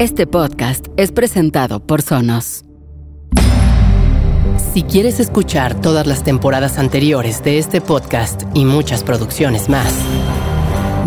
Este 0.00 0.26
podcast 0.26 0.86
es 0.96 1.12
presentado 1.12 1.86
por 1.86 2.00
Sonos. 2.00 2.64
Si 4.72 4.82
quieres 4.82 5.20
escuchar 5.20 5.78
todas 5.78 6.06
las 6.06 6.24
temporadas 6.24 6.78
anteriores 6.78 7.44
de 7.44 7.58
este 7.58 7.82
podcast 7.82 8.44
y 8.54 8.64
muchas 8.64 9.04
producciones 9.04 9.68
más, 9.68 9.92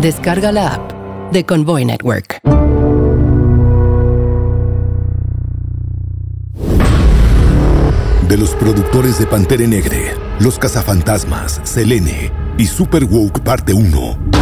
descarga 0.00 0.52
la 0.52 0.74
app 0.74 0.92
de 1.32 1.44
Convoy 1.44 1.84
Network. 1.84 2.38
De 8.28 8.36
los 8.36 8.54
productores 8.54 9.18
de 9.18 9.26
Pantere 9.26 9.66
Negre, 9.66 10.14
Los 10.38 10.56
Cazafantasmas, 10.60 11.60
Selene 11.64 12.30
y 12.58 12.66
Super 12.66 13.06
Woke 13.06 13.40
Parte 13.40 13.74
1, 13.74 14.33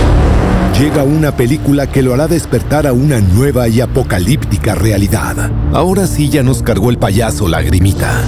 llega 0.79 1.02
una 1.02 1.36
película 1.36 1.86
que 1.86 2.02
lo 2.02 2.14
hará 2.14 2.29
despertar 2.29 2.86
a 2.86 2.93
una 2.93 3.21
nueva 3.21 3.68
y 3.68 3.80
apocalíptica 3.80 4.75
realidad. 4.75 5.50
Ahora 5.72 6.07
sí 6.07 6.29
ya 6.29 6.43
nos 6.43 6.62
cargó 6.62 6.90
el 6.90 6.98
payaso 6.98 7.48
lagrimita. 7.48 8.22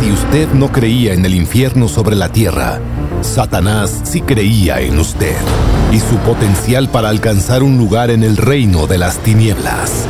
Si 0.00 0.10
usted 0.10 0.48
no 0.52 0.72
creía 0.72 1.12
en 1.12 1.24
el 1.24 1.34
infierno 1.34 1.88
sobre 1.88 2.16
la 2.16 2.30
tierra, 2.30 2.80
Satanás 3.22 4.02
sí 4.04 4.20
creía 4.20 4.80
en 4.80 4.98
usted 4.98 5.36
y 5.92 6.00
su 6.00 6.16
potencial 6.18 6.88
para 6.88 7.08
alcanzar 7.08 7.62
un 7.62 7.76
lugar 7.78 8.10
en 8.10 8.22
el 8.22 8.36
reino 8.36 8.86
de 8.86 8.98
las 8.98 9.18
tinieblas. 9.18 10.06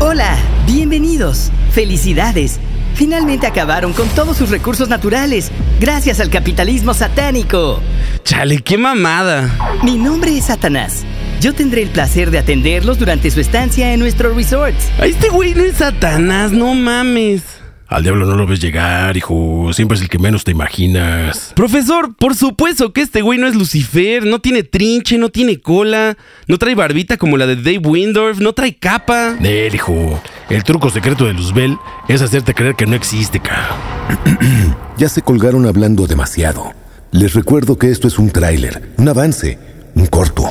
Hola, 0.00 0.36
bienvenidos. 0.66 1.50
Felicidades. 1.70 2.60
Finalmente 2.94 3.46
acabaron 3.46 3.92
con 3.92 4.08
todos 4.10 4.36
sus 4.36 4.50
recursos 4.50 4.88
naturales, 4.88 5.50
gracias 5.80 6.20
al 6.20 6.30
capitalismo 6.30 6.94
satánico. 6.94 7.80
Chale, 8.24 8.58
qué 8.58 8.78
mamada. 8.78 9.50
Mi 9.82 9.96
nombre 9.96 10.36
es 10.36 10.46
Satanás. 10.46 11.04
Yo 11.40 11.54
tendré 11.54 11.82
el 11.82 11.90
placer 11.90 12.30
de 12.30 12.38
atenderlos 12.38 12.98
durante 12.98 13.30
su 13.30 13.40
estancia 13.40 13.92
en 13.92 14.00
nuestro 14.00 14.32
resort. 14.34 14.76
A 15.00 15.06
este 15.06 15.28
güey 15.28 15.54
no 15.54 15.64
es 15.64 15.76
Satanás, 15.76 16.52
no 16.52 16.74
mames. 16.74 17.61
Al 17.92 18.02
diablo 18.02 18.24
no 18.24 18.36
lo 18.36 18.46
ves 18.46 18.58
llegar, 18.58 19.18
hijo. 19.18 19.70
Siempre 19.74 19.96
es 19.96 20.02
el 20.02 20.08
que 20.08 20.18
menos 20.18 20.44
te 20.44 20.50
imaginas. 20.50 21.52
Profesor, 21.54 22.14
por 22.16 22.34
supuesto 22.34 22.94
que 22.94 23.02
este 23.02 23.20
güey 23.20 23.38
no 23.38 23.46
es 23.46 23.54
Lucifer, 23.54 24.24
no 24.24 24.38
tiene 24.38 24.62
trinche, 24.62 25.18
no 25.18 25.28
tiene 25.28 25.60
cola, 25.60 26.16
no 26.46 26.56
trae 26.56 26.74
barbita 26.74 27.18
como 27.18 27.36
la 27.36 27.46
de 27.46 27.56
Dave 27.56 27.82
Windorf, 27.86 28.40
no 28.40 28.54
trae 28.54 28.76
capa. 28.76 29.36
Nel, 29.38 29.74
hijo. 29.74 30.22
El 30.48 30.64
truco 30.64 30.88
secreto 30.88 31.26
de 31.26 31.34
Luzbel 31.34 31.76
es 32.08 32.22
hacerte 32.22 32.54
creer 32.54 32.76
que 32.76 32.86
no 32.86 32.96
existe, 32.96 33.40
ca. 33.40 33.68
Ya 34.96 35.08
se 35.10 35.20
colgaron 35.20 35.66
hablando 35.66 36.06
demasiado. 36.06 36.72
Les 37.10 37.34
recuerdo 37.34 37.76
que 37.76 37.90
esto 37.90 38.08
es 38.08 38.18
un 38.18 38.30
tráiler, 38.30 38.94
un 38.96 39.08
avance, 39.08 39.58
un 39.94 40.06
corto. 40.06 40.50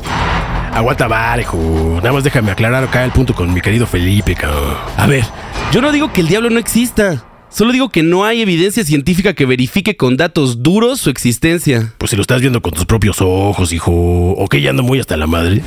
Aguanta 0.73 1.07
bar, 1.07 1.39
hijo. 1.39 1.57
Nada 1.95 2.11
más 2.11 2.23
déjame 2.23 2.51
aclarar 2.51 2.83
acá 2.83 3.03
el 3.03 3.11
punto 3.11 3.33
con 3.33 3.51
mi 3.51 3.61
querido 3.61 3.87
Felipe, 3.87 4.35
ca. 4.35 4.51
A 4.95 5.07
ver, 5.07 5.25
yo 5.71 5.81
no 5.81 5.91
digo 5.91 6.13
que 6.13 6.21
el 6.21 6.27
diablo 6.27 6.49
no 6.51 6.59
exista. 6.59 7.23
Solo 7.51 7.73
digo 7.73 7.89
que 7.89 8.01
no 8.01 8.23
hay 8.23 8.41
evidencia 8.41 8.85
científica 8.85 9.33
que 9.33 9.45
verifique 9.45 9.97
con 9.97 10.15
datos 10.15 10.63
duros 10.63 11.01
su 11.01 11.09
existencia. 11.09 11.93
Pues 11.97 12.11
si 12.11 12.15
lo 12.15 12.21
estás 12.21 12.39
viendo 12.39 12.61
con 12.61 12.71
tus 12.71 12.85
propios 12.85 13.17
ojos, 13.21 13.73
hijo. 13.73 13.91
¿O 13.91 14.47
que 14.47 14.61
ya 14.61 14.69
ando 14.69 14.83
muy 14.83 14.99
hasta 14.99 15.17
la 15.17 15.27
madre? 15.27 15.61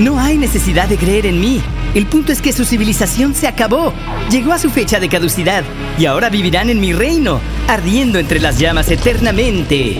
No 0.00 0.18
hay 0.18 0.38
necesidad 0.38 0.88
de 0.88 0.96
creer 0.96 1.26
en 1.26 1.40
mí. 1.40 1.60
El 1.94 2.06
punto 2.06 2.32
es 2.32 2.40
que 2.40 2.54
su 2.54 2.64
civilización 2.64 3.34
se 3.34 3.48
acabó. 3.48 3.92
Llegó 4.30 4.52
a 4.52 4.58
su 4.58 4.70
fecha 4.70 4.98
de 4.98 5.10
caducidad 5.10 5.62
y 5.98 6.06
ahora 6.06 6.30
vivirán 6.30 6.70
en 6.70 6.80
mi 6.80 6.94
reino, 6.94 7.40
ardiendo 7.66 8.18
entre 8.18 8.40
las 8.40 8.58
llamas 8.58 8.90
eternamente. 8.90 9.98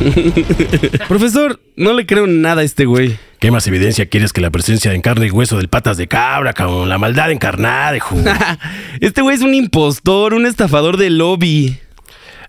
Profesor, 1.08 1.60
no 1.74 1.92
le 1.92 2.06
creo 2.06 2.28
nada 2.28 2.60
a 2.60 2.64
este 2.64 2.84
güey. 2.84 3.18
¿Qué 3.40 3.50
más 3.50 3.66
evidencia 3.66 4.04
quieres 4.04 4.34
que 4.34 4.42
la 4.42 4.50
presencia 4.50 4.92
en 4.92 5.00
carne 5.00 5.26
y 5.26 5.30
hueso 5.30 5.56
del 5.56 5.68
patas 5.68 5.96
de 5.96 6.06
cabra, 6.06 6.52
cabrón? 6.52 6.90
La 6.90 6.98
maldad 6.98 7.30
encarnada, 7.30 7.96
hijo. 7.96 8.14
este 9.00 9.22
güey 9.22 9.34
es 9.34 9.40
un 9.40 9.54
impostor, 9.54 10.34
un 10.34 10.44
estafador 10.44 10.98
de 10.98 11.08
lobby. 11.08 11.78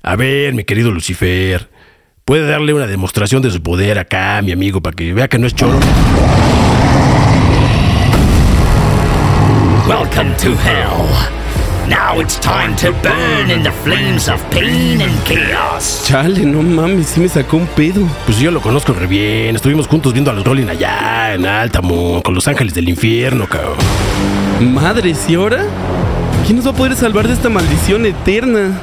A 0.04 0.18
ver, 0.18 0.54
mi 0.54 0.66
querido 0.66 0.92
Lucifer. 0.92 1.70
Puede 2.26 2.46
darle 2.46 2.74
una 2.74 2.88
demostración 2.88 3.42
de 3.42 3.52
su 3.52 3.64
poder 3.64 4.00
acá, 4.00 4.42
mi 4.42 4.52
amigo, 4.52 4.82
para 4.82 4.94
que 4.94 5.14
vea 5.14 5.30
que 5.30 5.40
no 5.40 5.48
es 5.48 5.56
choro. 5.56 5.80
Welcome 9.88 10.36
to 10.36 10.50
hell. 10.50 11.41
Now 11.92 12.22
it's 12.22 12.40
time 12.40 12.74
to 12.78 12.94
burn 13.04 13.52
in 13.52 13.64
the 13.64 13.72
flames 13.84 14.30
of 14.30 14.42
pain 14.50 15.02
and 15.02 15.12
chaos. 15.26 16.06
Chale, 16.08 16.46
no 16.46 16.64
mames, 16.64 17.08
sí 17.08 17.20
me 17.20 17.28
sacó 17.28 17.58
un 17.58 17.68
pedo. 17.68 18.08
Pues 18.26 18.40
yo 18.40 18.50
lo 18.50 18.62
conozco 18.62 18.94
re 18.94 19.08
bien. 19.08 19.58
Estuvimos 19.58 19.90
juntos 19.90 20.14
viendo 20.14 20.32
a 20.32 20.34
los 20.34 20.46
Rolling 20.46 20.70
allá, 20.70 21.34
en 21.34 21.46
Altamo, 21.46 22.24
con 22.24 22.34
los 22.34 22.48
ángeles 22.48 22.74
del 22.74 22.88
infierno, 22.88 23.46
cabrón. 23.46 23.76
Madres, 24.74 25.26
¿y 25.28 25.36
ahora? 25.36 25.66
¿Quién 26.46 26.56
nos 26.56 26.66
va 26.66 26.72
a 26.72 26.76
poder 26.76 26.96
salvar 26.96 27.28
de 27.28 27.34
esta 27.34 27.50
maldición 27.50 28.06
eterna? 28.06 28.80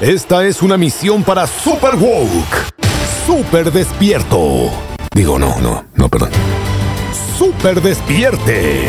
Esta 0.00 0.44
es 0.44 0.62
una 0.62 0.76
misión 0.76 1.22
para 1.22 1.46
Super 1.46 1.94
Woke. 1.94 2.72
Super 3.24 3.70
despierto. 3.70 4.68
Digo, 5.14 5.38
no, 5.38 5.60
no, 5.60 5.84
no, 5.94 6.08
perdón. 6.08 6.30
Super 7.38 7.80
despierte. 7.80 8.88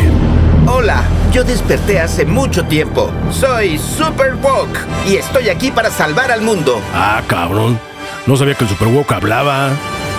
Hola, 0.66 1.04
yo 1.32 1.44
desperté 1.44 1.98
hace 1.98 2.26
mucho 2.26 2.64
tiempo. 2.64 3.10
Soy 3.30 3.78
Super 3.78 4.34
Woke 4.34 4.78
y 5.08 5.16
estoy 5.16 5.48
aquí 5.48 5.70
para 5.70 5.90
salvar 5.90 6.30
al 6.30 6.42
mundo. 6.42 6.80
Ah, 6.94 7.22
cabrón. 7.26 7.80
No 8.26 8.36
sabía 8.36 8.54
que 8.54 8.64
el 8.64 8.70
Super 8.70 8.88
Woke 8.88 9.12
hablaba. 9.12 9.70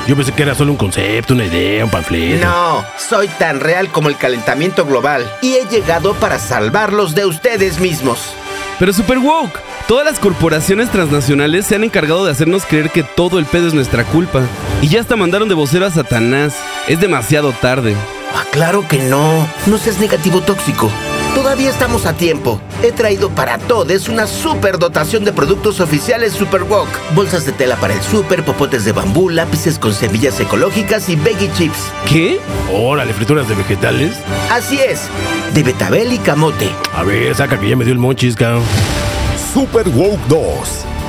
Yo 0.07 0.15
pensé 0.15 0.31
que 0.33 0.41
era 0.41 0.55
solo 0.55 0.71
un 0.71 0.77
concepto, 0.77 1.35
una 1.35 1.45
idea, 1.45 1.85
un 1.85 1.91
panfleto. 1.91 2.45
No, 2.45 2.83
soy 2.97 3.27
tan 3.27 3.59
real 3.59 3.89
como 3.89 4.09
el 4.09 4.17
calentamiento 4.17 4.85
global 4.85 5.31
y 5.41 5.53
he 5.53 5.65
llegado 5.67 6.13
para 6.15 6.39
salvarlos 6.39 7.13
de 7.13 7.27
ustedes 7.27 7.79
mismos. 7.79 8.33
Pero 8.79 8.91
Super 8.91 9.19
Woke, 9.19 9.59
todas 9.87 10.05
las 10.05 10.19
corporaciones 10.19 10.89
transnacionales 10.89 11.67
se 11.67 11.75
han 11.75 11.83
encargado 11.83 12.25
de 12.25 12.31
hacernos 12.31 12.65
creer 12.65 12.89
que 12.89 13.03
todo 13.03 13.37
el 13.37 13.45
pedo 13.45 13.67
es 13.67 13.75
nuestra 13.75 14.03
culpa. 14.03 14.41
Y 14.81 14.87
ya 14.87 14.99
hasta 14.99 15.15
mandaron 15.15 15.47
de 15.47 15.53
vocero 15.53 15.85
a 15.85 15.91
Satanás. 15.91 16.55
Es 16.87 16.99
demasiado 16.99 17.51
tarde. 17.51 17.95
Ah, 18.35 18.45
claro 18.51 18.87
que 18.87 18.99
no. 18.99 19.47
No 19.67 19.77
seas 19.77 19.99
negativo 19.99 20.41
tóxico. 20.41 20.89
Todavía 21.35 21.69
estamos 21.69 22.05
a 22.05 22.13
tiempo. 22.13 22.61
He 22.83 22.91
traído 22.91 23.29
para 23.29 23.57
todos 23.57 24.07
una 24.07 24.27
super 24.27 24.77
dotación 24.77 25.23
de 25.23 25.33
productos 25.33 25.79
oficiales 25.79 26.33
Super 26.33 26.63
Woke. 26.63 26.89
Bolsas 27.15 27.45
de 27.45 27.51
tela 27.51 27.75
para 27.75 27.93
el 27.93 28.01
super, 28.01 28.43
popotes 28.43 28.85
de 28.85 28.91
bambú, 28.91 29.29
lápices 29.29 29.79
con 29.79 29.93
semillas 29.93 30.39
ecológicas 30.39 31.09
y 31.09 31.15
veggie 31.15 31.51
chips. 31.53 31.91
¿Qué? 32.07 32.39
Órale, 32.71 33.13
frituras 33.13 33.47
de 33.47 33.55
vegetales. 33.55 34.15
Así 34.51 34.79
es, 34.79 35.01
de 35.53 35.63
betabel 35.63 36.13
y 36.13 36.17
camote. 36.19 36.69
A 36.95 37.03
ver, 37.03 37.33
saca 37.35 37.59
que 37.59 37.69
ya 37.69 37.75
me 37.75 37.83
dio 37.83 37.93
el 37.93 37.99
monchis, 37.99 38.35
cabrón. 38.35 38.63
Super 39.53 39.89
Woke 39.89 40.27
2. 40.27 40.41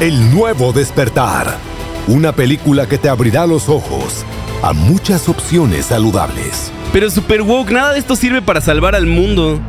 El 0.00 0.34
nuevo 0.34 0.72
despertar. 0.72 1.58
Una 2.06 2.32
película 2.32 2.86
que 2.86 2.98
te 2.98 3.08
abrirá 3.08 3.46
los 3.46 3.68
ojos 3.68 4.24
a 4.62 4.72
muchas 4.72 5.28
opciones 5.28 5.86
saludables. 5.86 6.70
Pero 6.94 7.10
Super 7.10 7.42
Woke, 7.42 7.72
nada 7.74 7.92
de 7.92 7.98
esto 7.98 8.14
sirve 8.14 8.40
para 8.40 8.60
salvar 8.60 8.94
al 8.94 9.04
mundo. 9.04 9.60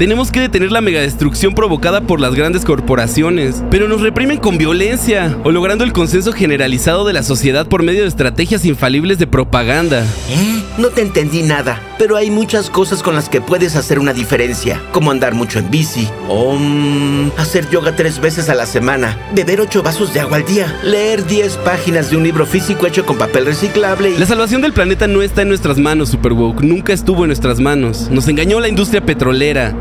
Tenemos 0.00 0.32
que 0.32 0.40
detener 0.40 0.72
la 0.72 0.80
megadestrucción 0.80 1.54
provocada 1.54 2.00
por 2.00 2.20
las 2.20 2.34
grandes 2.34 2.64
corporaciones, 2.64 3.62
pero 3.70 3.86
nos 3.86 4.00
reprimen 4.00 4.38
con 4.38 4.56
violencia 4.56 5.36
o 5.44 5.50
logrando 5.50 5.84
el 5.84 5.92
consenso 5.92 6.32
generalizado 6.32 7.04
de 7.04 7.12
la 7.12 7.22
sociedad 7.22 7.66
por 7.66 7.82
medio 7.82 8.00
de 8.00 8.08
estrategias 8.08 8.64
infalibles 8.64 9.18
de 9.18 9.26
propaganda. 9.26 10.02
¿Eh? 10.30 10.62
No 10.78 10.88
te 10.88 11.02
entendí 11.02 11.42
nada, 11.42 11.82
pero 11.98 12.16
hay 12.16 12.30
muchas 12.30 12.70
cosas 12.70 13.02
con 13.02 13.14
las 13.14 13.28
que 13.28 13.42
puedes 13.42 13.76
hacer 13.76 13.98
una 13.98 14.14
diferencia, 14.14 14.80
como 14.90 15.10
andar 15.10 15.34
mucho 15.34 15.58
en 15.58 15.70
bici, 15.70 16.08
o 16.30 16.56
mm, 16.58 17.32
hacer 17.36 17.68
yoga 17.68 17.94
tres 17.94 18.22
veces 18.22 18.48
a 18.48 18.54
la 18.54 18.64
semana, 18.64 19.18
beber 19.34 19.60
ocho 19.60 19.82
vasos 19.82 20.14
de 20.14 20.20
agua 20.20 20.38
al 20.38 20.46
día, 20.46 20.80
leer 20.82 21.26
10 21.26 21.58
páginas 21.58 22.10
de 22.10 22.16
un 22.16 22.22
libro 22.22 22.46
físico 22.46 22.86
hecho 22.86 23.04
con 23.04 23.18
papel 23.18 23.44
reciclable 23.44 24.12
y... 24.12 24.16
La 24.16 24.24
salvación 24.24 24.62
del 24.62 24.72
planeta 24.72 25.06
no 25.06 25.20
está 25.20 25.42
en 25.42 25.48
nuestras 25.48 25.76
manos, 25.76 26.08
Superwoke. 26.08 26.62
Nunca 26.62 26.94
estuvo 26.94 27.24
en 27.24 27.28
nuestras 27.28 27.60
manos. 27.60 28.08
Nos 28.10 28.28
engañó 28.28 28.60
la 28.60 28.68
industria 28.68 29.04
petrolera. 29.04 29.74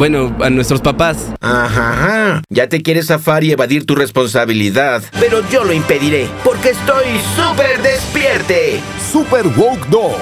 Bueno, 0.00 0.34
a 0.42 0.48
nuestros 0.48 0.80
papás. 0.80 1.26
Ajá, 1.42 2.40
ya 2.48 2.70
te 2.70 2.80
quieres 2.80 3.08
zafar 3.08 3.44
y 3.44 3.52
evadir 3.52 3.84
tu 3.84 3.94
responsabilidad, 3.94 5.02
pero 5.20 5.46
yo 5.50 5.62
lo 5.62 5.74
impediré, 5.74 6.26
porque 6.42 6.70
estoy 6.70 7.04
súper 7.36 7.82
despierte. 7.82 8.80
Super 9.12 9.46
Woke 9.48 9.86
2. 9.90 10.12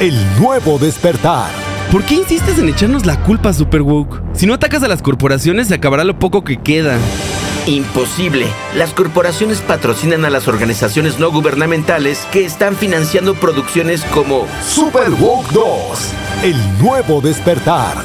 El 0.00 0.14
nuevo 0.38 0.78
despertar. 0.78 1.50
¿Por 1.92 2.02
qué 2.04 2.14
insistes 2.14 2.58
en 2.58 2.70
echarnos 2.70 3.04
la 3.04 3.22
culpa, 3.22 3.52
Superwoke? 3.52 4.22
Si 4.32 4.46
no 4.46 4.54
atacas 4.54 4.82
a 4.84 4.88
las 4.88 5.02
corporaciones, 5.02 5.68
se 5.68 5.74
acabará 5.74 6.04
lo 6.04 6.18
poco 6.18 6.42
que 6.42 6.56
queda. 6.56 6.96
Imposible. 7.66 8.46
Las 8.74 8.94
corporaciones 8.94 9.60
patrocinan 9.60 10.24
a 10.24 10.30
las 10.30 10.48
organizaciones 10.48 11.18
no 11.18 11.30
gubernamentales 11.30 12.26
que 12.32 12.46
están 12.46 12.74
financiando 12.74 13.34
producciones 13.34 14.02
como 14.14 14.46
Super 14.66 15.10
Woke 15.10 15.52
2. 15.52 15.66
El 16.42 16.56
nuevo 16.82 17.20
despertar. 17.20 17.98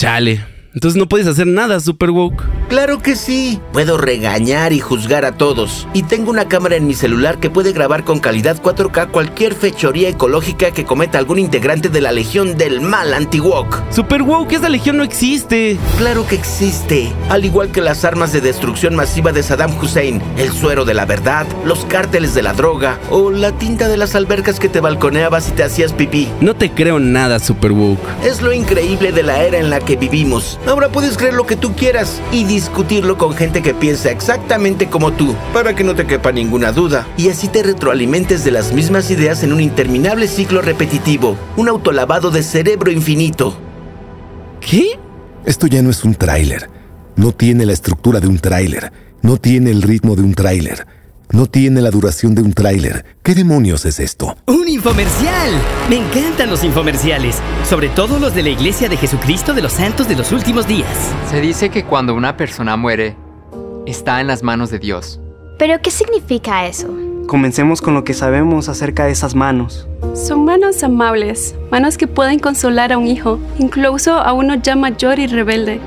Chale. 0.00 0.42
Entonces 0.72 0.98
no 0.98 1.06
puedes 1.10 1.26
hacer 1.26 1.46
nada, 1.46 1.78
Super 1.78 2.10
Woke. 2.10 2.42
Claro 2.70 3.02
que 3.02 3.16
sí. 3.16 3.60
Puedo 3.72 3.98
regañar 3.98 4.72
y 4.72 4.78
juzgar 4.78 5.24
a 5.24 5.32
todos. 5.32 5.88
Y 5.92 6.04
tengo 6.04 6.30
una 6.30 6.46
cámara 6.46 6.76
en 6.76 6.86
mi 6.86 6.94
celular 6.94 7.38
que 7.40 7.50
puede 7.50 7.72
grabar 7.72 8.04
con 8.04 8.20
calidad 8.20 8.62
4K 8.62 9.10
cualquier 9.10 9.56
fechoría 9.56 10.08
ecológica 10.08 10.70
que 10.70 10.84
cometa 10.84 11.18
algún 11.18 11.40
integrante 11.40 11.88
de 11.88 12.00
la 12.00 12.12
Legión 12.12 12.56
del 12.56 12.80
Mal 12.80 13.12
Anti-Wok. 13.12 13.92
Super 13.92 14.22
woke, 14.22 14.52
esa 14.52 14.68
legión 14.68 14.98
no 14.98 15.02
existe. 15.02 15.78
Claro 15.98 16.24
que 16.28 16.36
existe. 16.36 17.12
Al 17.28 17.44
igual 17.44 17.72
que 17.72 17.80
las 17.80 18.04
armas 18.04 18.32
de 18.32 18.40
destrucción 18.40 18.94
masiva 18.94 19.32
de 19.32 19.42
Saddam 19.42 19.76
Hussein, 19.76 20.22
el 20.36 20.52
suero 20.52 20.84
de 20.84 20.94
la 20.94 21.06
verdad, 21.06 21.48
los 21.64 21.84
cárteles 21.86 22.34
de 22.34 22.42
la 22.42 22.52
droga 22.52 23.00
o 23.10 23.32
la 23.32 23.50
tinta 23.50 23.88
de 23.88 23.96
las 23.96 24.14
albercas 24.14 24.60
que 24.60 24.68
te 24.68 24.78
balconeabas 24.78 25.48
y 25.48 25.52
te 25.52 25.64
hacías 25.64 25.92
pipí. 25.92 26.28
No 26.40 26.54
te 26.54 26.70
creo 26.70 27.00
nada, 27.00 27.40
Super 27.40 27.72
woke. 27.72 27.98
Es 28.22 28.42
lo 28.42 28.52
increíble 28.52 29.10
de 29.10 29.24
la 29.24 29.42
era 29.42 29.58
en 29.58 29.70
la 29.70 29.80
que 29.80 29.96
vivimos. 29.96 30.60
Ahora 30.68 30.88
puedes 30.88 31.18
creer 31.18 31.34
lo 31.34 31.46
que 31.48 31.56
tú 31.56 31.74
quieras 31.74 32.22
y 32.30 32.44
discutirlo 32.60 33.16
con 33.16 33.32
gente 33.32 33.62
que 33.62 33.72
piensa 33.72 34.10
exactamente 34.10 34.90
como 34.90 35.12
tú, 35.12 35.34
para 35.54 35.74
que 35.74 35.82
no 35.82 35.94
te 35.94 36.06
quepa 36.06 36.30
ninguna 36.30 36.72
duda. 36.72 37.06
Y 37.16 37.30
así 37.30 37.48
te 37.48 37.62
retroalimentes 37.62 38.44
de 38.44 38.50
las 38.50 38.74
mismas 38.74 39.10
ideas 39.10 39.42
en 39.42 39.54
un 39.54 39.60
interminable 39.62 40.28
ciclo 40.28 40.60
repetitivo, 40.60 41.38
un 41.56 41.70
autolavado 41.70 42.30
de 42.30 42.42
cerebro 42.42 42.90
infinito. 42.90 43.56
¿Qué? 44.60 44.98
Esto 45.46 45.68
ya 45.68 45.80
no 45.80 45.88
es 45.88 46.04
un 46.04 46.14
tráiler. 46.14 46.68
No 47.16 47.32
tiene 47.32 47.64
la 47.64 47.72
estructura 47.72 48.20
de 48.20 48.28
un 48.28 48.38
tráiler. 48.38 48.92
No 49.22 49.38
tiene 49.38 49.70
el 49.70 49.80
ritmo 49.80 50.14
de 50.14 50.22
un 50.22 50.34
tráiler. 50.34 50.86
No 51.32 51.46
tiene 51.46 51.80
la 51.80 51.92
duración 51.92 52.34
de 52.34 52.42
un 52.42 52.52
tráiler. 52.52 53.04
¿Qué 53.22 53.36
demonios 53.36 53.84
es 53.84 54.00
esto? 54.00 54.36
¡Un 54.46 54.68
infomercial! 54.68 55.50
Me 55.88 55.96
encantan 55.96 56.50
los 56.50 56.64
infomerciales, 56.64 57.40
sobre 57.68 57.88
todo 57.88 58.18
los 58.18 58.34
de 58.34 58.42
la 58.42 58.48
Iglesia 58.48 58.88
de 58.88 58.96
Jesucristo 58.96 59.54
de 59.54 59.62
los 59.62 59.74
Santos 59.74 60.08
de 60.08 60.16
los 60.16 60.32
Últimos 60.32 60.66
Días. 60.66 60.88
Se 61.30 61.40
dice 61.40 61.68
que 61.68 61.84
cuando 61.84 62.14
una 62.14 62.36
persona 62.36 62.76
muere, 62.76 63.14
está 63.86 64.20
en 64.20 64.26
las 64.26 64.42
manos 64.42 64.70
de 64.70 64.80
Dios. 64.80 65.20
¿Pero 65.56 65.80
qué 65.80 65.92
significa 65.92 66.66
eso? 66.66 66.88
Comencemos 67.28 67.80
con 67.80 67.94
lo 67.94 68.02
que 68.02 68.12
sabemos 68.14 68.68
acerca 68.68 69.04
de 69.04 69.12
esas 69.12 69.36
manos. 69.36 69.86
Son 70.14 70.44
manos 70.44 70.82
amables, 70.82 71.54
manos 71.70 71.96
que 71.96 72.08
pueden 72.08 72.40
consolar 72.40 72.92
a 72.92 72.98
un 72.98 73.06
hijo, 73.06 73.38
incluso 73.60 74.14
a 74.14 74.32
uno 74.32 74.56
ya 74.56 74.74
mayor 74.74 75.20
y 75.20 75.28
rebelde, 75.28 75.78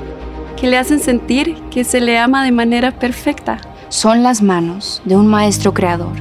que 0.56 0.68
le 0.68 0.78
hacen 0.78 1.00
sentir 1.00 1.54
que 1.70 1.84
se 1.84 2.00
le 2.00 2.18
ama 2.18 2.46
de 2.46 2.52
manera 2.52 2.98
perfecta. 2.98 3.60
Son 3.94 4.24
las 4.24 4.42
manos 4.42 5.00
de 5.04 5.16
un 5.16 5.28
maestro 5.28 5.72
creador, 5.72 6.16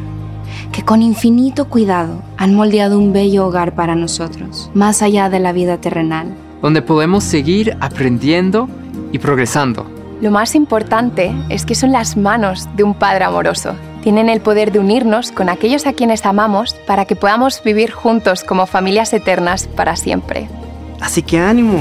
que 0.72 0.86
con 0.86 1.02
infinito 1.02 1.70
cuidado 1.70 2.22
han 2.38 2.54
moldeado 2.54 3.00
un 3.00 3.14
bello 3.14 3.48
hogar 3.48 3.74
para 3.74 3.96
nosotros, 3.96 4.70
más 4.76 5.02
allá 5.02 5.28
de 5.28 5.40
la 5.40 5.54
vida 5.54 5.78
terrenal. 5.78 6.36
Donde 6.62 6.84
podemos 6.84 7.24
seguir 7.24 7.76
aprendiendo 7.80 8.70
y 9.12 9.18
progresando. 9.18 9.88
Lo 10.22 10.30
más 10.30 10.54
importante 10.54 11.34
es 11.50 11.66
que 11.66 11.74
son 11.74 11.92
las 11.92 12.16
manos 12.16 12.70
de 12.76 12.84
un 12.84 12.94
Padre 12.94 13.24
amoroso. 13.24 13.74
Tienen 14.04 14.30
el 14.30 14.40
poder 14.40 14.72
de 14.72 14.78
unirnos 14.78 15.32
con 15.32 15.50
aquellos 15.50 15.88
a 15.88 15.94
quienes 15.94 16.28
amamos 16.28 16.76
para 16.86 17.06
que 17.06 17.16
podamos 17.16 17.64
vivir 17.64 17.90
juntos 17.90 18.44
como 18.44 18.68
familias 18.68 19.12
eternas 19.14 19.66
para 19.66 19.96
siempre. 19.96 20.48
Así 21.02 21.24
que 21.24 21.40
ánimo. 21.40 21.80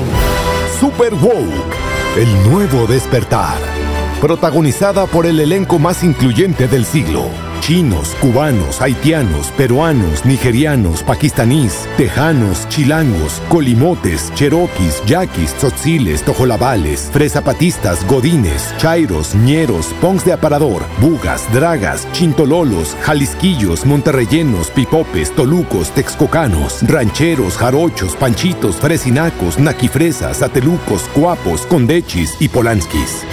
Super 0.80 1.12
Woke, 1.12 1.76
el 2.16 2.50
nuevo 2.50 2.86
despertar. 2.86 3.81
Protagonizada 4.22 5.06
por 5.06 5.26
el 5.26 5.40
elenco 5.40 5.80
más 5.80 6.04
incluyente 6.04 6.68
del 6.68 6.84
siglo. 6.84 7.24
Chinos, 7.60 8.14
cubanos, 8.20 8.80
haitianos, 8.80 9.48
peruanos, 9.56 10.24
nigerianos, 10.24 11.02
pakistaníes, 11.02 11.88
tejanos, 11.96 12.68
chilangos, 12.68 13.42
colimotes, 13.48 14.32
cheroquis, 14.34 15.02
yaquis, 15.06 15.52
tzotziles, 15.56 16.22
tojolabales, 16.22 17.10
fresapatistas, 17.12 18.06
godines, 18.06 18.72
chairos, 18.78 19.34
ñeros, 19.34 19.86
pongs 20.00 20.24
de 20.24 20.32
aparador, 20.32 20.84
bugas, 21.00 21.52
dragas, 21.52 22.06
chintololos, 22.12 22.96
jalisquillos, 23.00 23.84
monterrellenos, 23.84 24.70
pipopes, 24.70 25.34
tolucos, 25.34 25.90
texcocanos, 25.90 26.80
rancheros, 26.82 27.56
jarochos, 27.56 28.14
panchitos, 28.14 28.76
fresinacos, 28.76 29.58
naquifresas, 29.58 30.42
atelucos, 30.42 31.02
cuapos, 31.12 31.62
condechis 31.66 32.36
y 32.38 32.48
polanskis. 32.48 33.24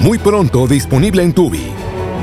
Muy 0.00 0.16
pronto 0.16 0.66
disponible 0.66 1.22
en 1.22 1.34
Tubi. 1.34 1.72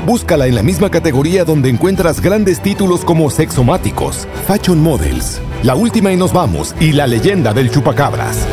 Búscala 0.04 0.48
en 0.48 0.56
la 0.56 0.64
misma 0.64 0.90
categoría 0.90 1.44
donde 1.44 1.68
encuentras 1.68 2.20
grandes 2.20 2.60
títulos 2.60 3.04
como 3.04 3.30
Sexomáticos, 3.30 4.26
Fashion 4.48 4.82
Models, 4.82 5.40
La 5.62 5.76
Última 5.76 6.12
y 6.12 6.16
Nos 6.16 6.32
Vamos 6.32 6.74
y 6.80 6.90
La 6.90 7.06
Leyenda 7.06 7.54
del 7.54 7.70
Chupacabras. 7.70 8.46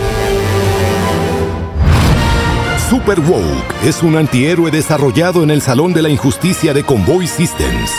Super 2.87 3.19
Woke 3.19 3.83
es 3.83 4.03
un 4.03 4.15
antihéroe 4.15 4.69
desarrollado 4.69 5.41
en 5.41 5.49
el 5.49 5.63
Salón 5.63 5.91
de 5.93 6.03
la 6.03 6.09
Injusticia 6.09 6.75
de 6.75 6.83
Convoy 6.83 7.25
Systems. 7.25 7.91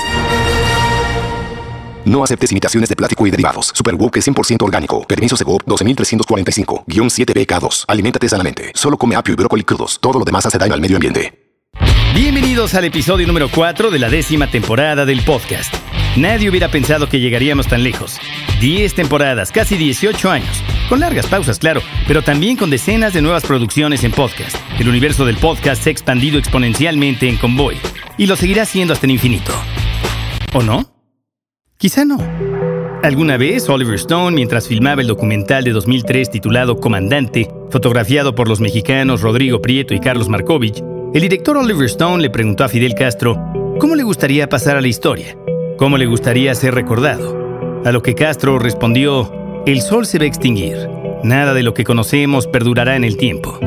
No 2.06 2.22
aceptes 2.22 2.52
imitaciones 2.52 2.88
de 2.88 2.94
plástico 2.94 3.26
y 3.26 3.32
derivados. 3.32 3.72
Superwoke 3.74 4.18
es 4.18 4.28
100% 4.28 4.62
orgánico. 4.62 5.04
Permiso 5.08 5.36
Segov 5.36 5.64
12345-7BK2. 5.64 7.84
Aliméntate 7.88 8.28
sanamente. 8.28 8.70
Solo 8.74 8.96
come 8.96 9.16
apio 9.16 9.34
y 9.34 9.36
brócoli 9.36 9.64
crudos. 9.64 9.98
Todo 10.00 10.20
lo 10.20 10.24
demás 10.24 10.46
hace 10.46 10.56
daño 10.56 10.74
al 10.74 10.80
medio 10.80 10.98
ambiente. 10.98 11.32
Bienvenidos 12.14 12.74
al 12.74 12.84
episodio 12.84 13.26
número 13.26 13.48
4 13.52 13.90
de 13.90 13.98
la 13.98 14.08
décima 14.08 14.48
temporada 14.48 15.04
del 15.04 15.24
podcast. 15.24 15.74
Nadie 16.16 16.48
hubiera 16.48 16.70
pensado 16.70 17.08
que 17.08 17.18
llegaríamos 17.18 17.66
tan 17.66 17.82
lejos. 17.82 18.20
10 18.60 18.94
temporadas, 18.94 19.50
casi 19.50 19.76
18 19.76 20.30
años. 20.30 20.62
Con 20.88 21.00
largas 21.00 21.26
pausas, 21.26 21.58
claro, 21.58 21.82
pero 22.06 22.22
también 22.22 22.56
con 22.56 22.70
decenas 22.70 23.14
de 23.14 23.20
nuevas 23.20 23.44
producciones 23.44 24.04
en 24.04 24.12
podcast. 24.12 24.54
El 24.78 24.88
universo 24.88 25.26
del 25.26 25.38
podcast 25.38 25.82
se 25.82 25.90
ha 25.90 25.92
expandido 25.92 26.38
exponencialmente 26.38 27.28
en 27.28 27.36
Convoy. 27.36 27.78
Y 28.16 28.26
lo 28.26 28.36
seguirá 28.36 28.62
haciendo 28.62 28.94
hasta 28.94 29.06
el 29.06 29.12
infinito. 29.12 29.52
¿O 30.54 30.62
no? 30.62 30.95
Quizá 31.78 32.06
no. 32.06 32.16
Alguna 33.02 33.36
vez 33.36 33.68
Oliver 33.68 33.96
Stone, 33.96 34.34
mientras 34.34 34.66
filmaba 34.66 35.02
el 35.02 35.08
documental 35.08 35.62
de 35.62 35.72
2003 35.72 36.30
titulado 36.30 36.80
Comandante, 36.80 37.50
fotografiado 37.70 38.34
por 38.34 38.48
los 38.48 38.60
mexicanos 38.60 39.20
Rodrigo 39.20 39.60
Prieto 39.60 39.92
y 39.92 40.00
Carlos 40.00 40.30
Markovich, 40.30 40.82
el 41.12 41.20
director 41.20 41.58
Oliver 41.58 41.84
Stone 41.84 42.22
le 42.22 42.30
preguntó 42.30 42.64
a 42.64 42.70
Fidel 42.70 42.94
Castro 42.94 43.36
cómo 43.78 43.94
le 43.94 44.04
gustaría 44.04 44.48
pasar 44.48 44.78
a 44.78 44.80
la 44.80 44.88
historia, 44.88 45.36
cómo 45.76 45.98
le 45.98 46.06
gustaría 46.06 46.54
ser 46.54 46.74
recordado. 46.74 47.82
A 47.84 47.92
lo 47.92 48.00
que 48.00 48.14
Castro 48.14 48.58
respondió, 48.58 49.30
el 49.66 49.82
sol 49.82 50.06
se 50.06 50.18
va 50.18 50.24
a 50.24 50.28
extinguir, 50.28 50.88
nada 51.22 51.52
de 51.52 51.62
lo 51.62 51.74
que 51.74 51.84
conocemos 51.84 52.46
perdurará 52.46 52.96
en 52.96 53.04
el 53.04 53.18
tiempo. 53.18 53.58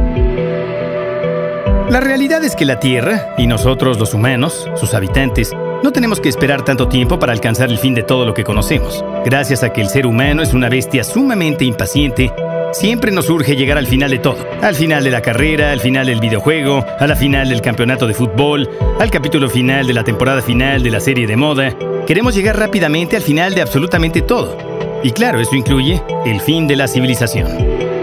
La 1.90 2.00
realidad 2.00 2.44
es 2.44 2.56
que 2.56 2.66
la 2.66 2.80
Tierra, 2.80 3.36
y 3.38 3.46
nosotros 3.46 4.00
los 4.00 4.16
humanos, 4.16 4.68
sus 4.76 4.96
habitantes, 4.96 5.52
no 5.84 5.92
tenemos 5.92 6.20
que 6.20 6.30
esperar 6.30 6.66
tanto 6.66 6.88
tiempo 6.88 7.20
para 7.20 7.32
alcanzar 7.32 7.70
el 7.70 7.78
fin 7.78 7.94
de 7.94 8.04
todo 8.04 8.26
lo 8.26 8.34
que 8.34 8.44
conocemos. 8.44 9.04
Gracias 9.26 9.64
a 9.64 9.72
que 9.72 9.82
el 9.82 9.90
ser 9.90 10.06
humano 10.06 10.42
es 10.42 10.54
una 10.54 10.70
bestia 10.70 11.04
sumamente 11.04 11.66
impaciente, 11.66 12.34
siempre 12.74 13.12
nos 13.12 13.30
urge 13.30 13.56
llegar 13.56 13.78
al 13.78 13.88
final 13.88 14.12
de 14.12 14.20
todo. 14.20 14.38
Al 14.62 14.76
final 14.76 15.04
de 15.04 15.12
la 15.12 15.22
carrera, 15.22 15.72
al 15.72 15.80
final 15.80 16.08
del 16.08 16.20
videojuego, 16.20 16.86
a 17.00 17.08
la 17.08 17.16
final 17.16 17.50
del 17.50 17.62
campeonato 17.62 18.08
de 18.08 18.14
fútbol, 18.14 18.70
al 19.00 19.12
capítulo 19.12 19.50
final 19.50 19.88
de 19.88 19.94
la 19.94 20.04
temporada 20.04 20.42
final 20.42 20.84
de 20.84 20.92
la 20.92 21.00
serie 21.00 21.28
de 21.28 21.38
moda. 21.38 21.76
Queremos 22.06 22.36
llegar 22.36 22.58
rápidamente 22.58 23.16
al 23.16 23.22
final 23.22 23.56
de 23.56 23.62
absolutamente 23.62 24.22
todo. 24.22 24.58
Y 25.04 25.12
claro, 25.12 25.40
eso 25.40 25.56
incluye 25.56 26.02
el 26.26 26.42
fin 26.42 26.68
de 26.68 26.76
la 26.76 26.88
civilización. 26.88 27.48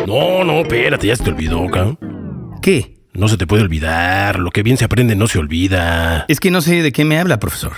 No, 0.07 0.45
no, 0.45 0.61
espérate, 0.61 1.09
ya 1.09 1.17
se 1.17 1.25
te 1.25 1.31
olvidó, 1.31 1.67
cabrón. 1.69 1.99
¿Qué? 2.63 2.96
No 3.17 3.29
se 3.29 3.39
te 3.39 3.47
puede 3.47 3.63
olvidar. 3.63 4.39
Lo 4.39 4.51
que 4.51 4.63
bien 4.63 4.77
se 4.77 4.85
aprende 4.85 5.17
no 5.17 5.27
se 5.27 5.39
olvida. 5.39 6.27
Es 6.29 6.39
que 6.39 6.51
no 6.51 6.61
sé 6.61 6.83
de 6.83 6.93
qué 6.93 7.05
me 7.05 7.19
habla, 7.19 7.41
profesor. 7.41 7.73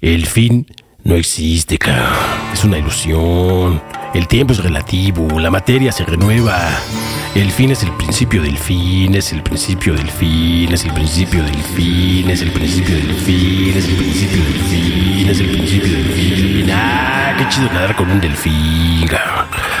El 0.00 0.26
fin 0.26 0.66
no 1.04 1.14
existe, 1.14 1.78
cabrón. 1.78 2.08
Es 2.52 2.64
una 2.64 2.78
ilusión. 2.78 3.80
El 4.12 4.26
tiempo 4.26 4.52
es 4.52 4.62
relativo. 4.62 5.38
La 5.38 5.50
materia 5.50 5.92
se 5.92 6.04
renueva. 6.04 6.70
El 7.36 7.50
fin 7.50 7.70
es 7.70 7.82
el 7.82 7.92
principio 7.92 8.42
del 8.42 8.58
fin, 8.58 9.14
es 9.14 9.32
el 9.32 9.42
principio 9.42 9.94
del 9.94 10.10
fin, 10.10 10.70
es 10.70 10.84
el 10.84 10.92
principio 10.92 11.42
del 11.42 11.62
fin, 11.62 12.28
es 12.28 12.42
el 12.42 12.50
principio 12.50 12.94
del 12.94 13.14
fin, 13.14 13.74
es 13.74 13.88
el 13.88 13.96
principio 13.96 14.44
del 14.44 14.60
fin, 14.68 15.28
es 15.30 15.40
el 15.40 15.50
principio 15.50 15.92
del 15.92 16.04
fin. 16.04 16.51
Ah, 16.72 17.34
qué 17.36 17.48
chido 17.48 17.72
nadar 17.72 17.94
con 17.96 18.10
un 18.10 18.20
delfín. 18.20 19.08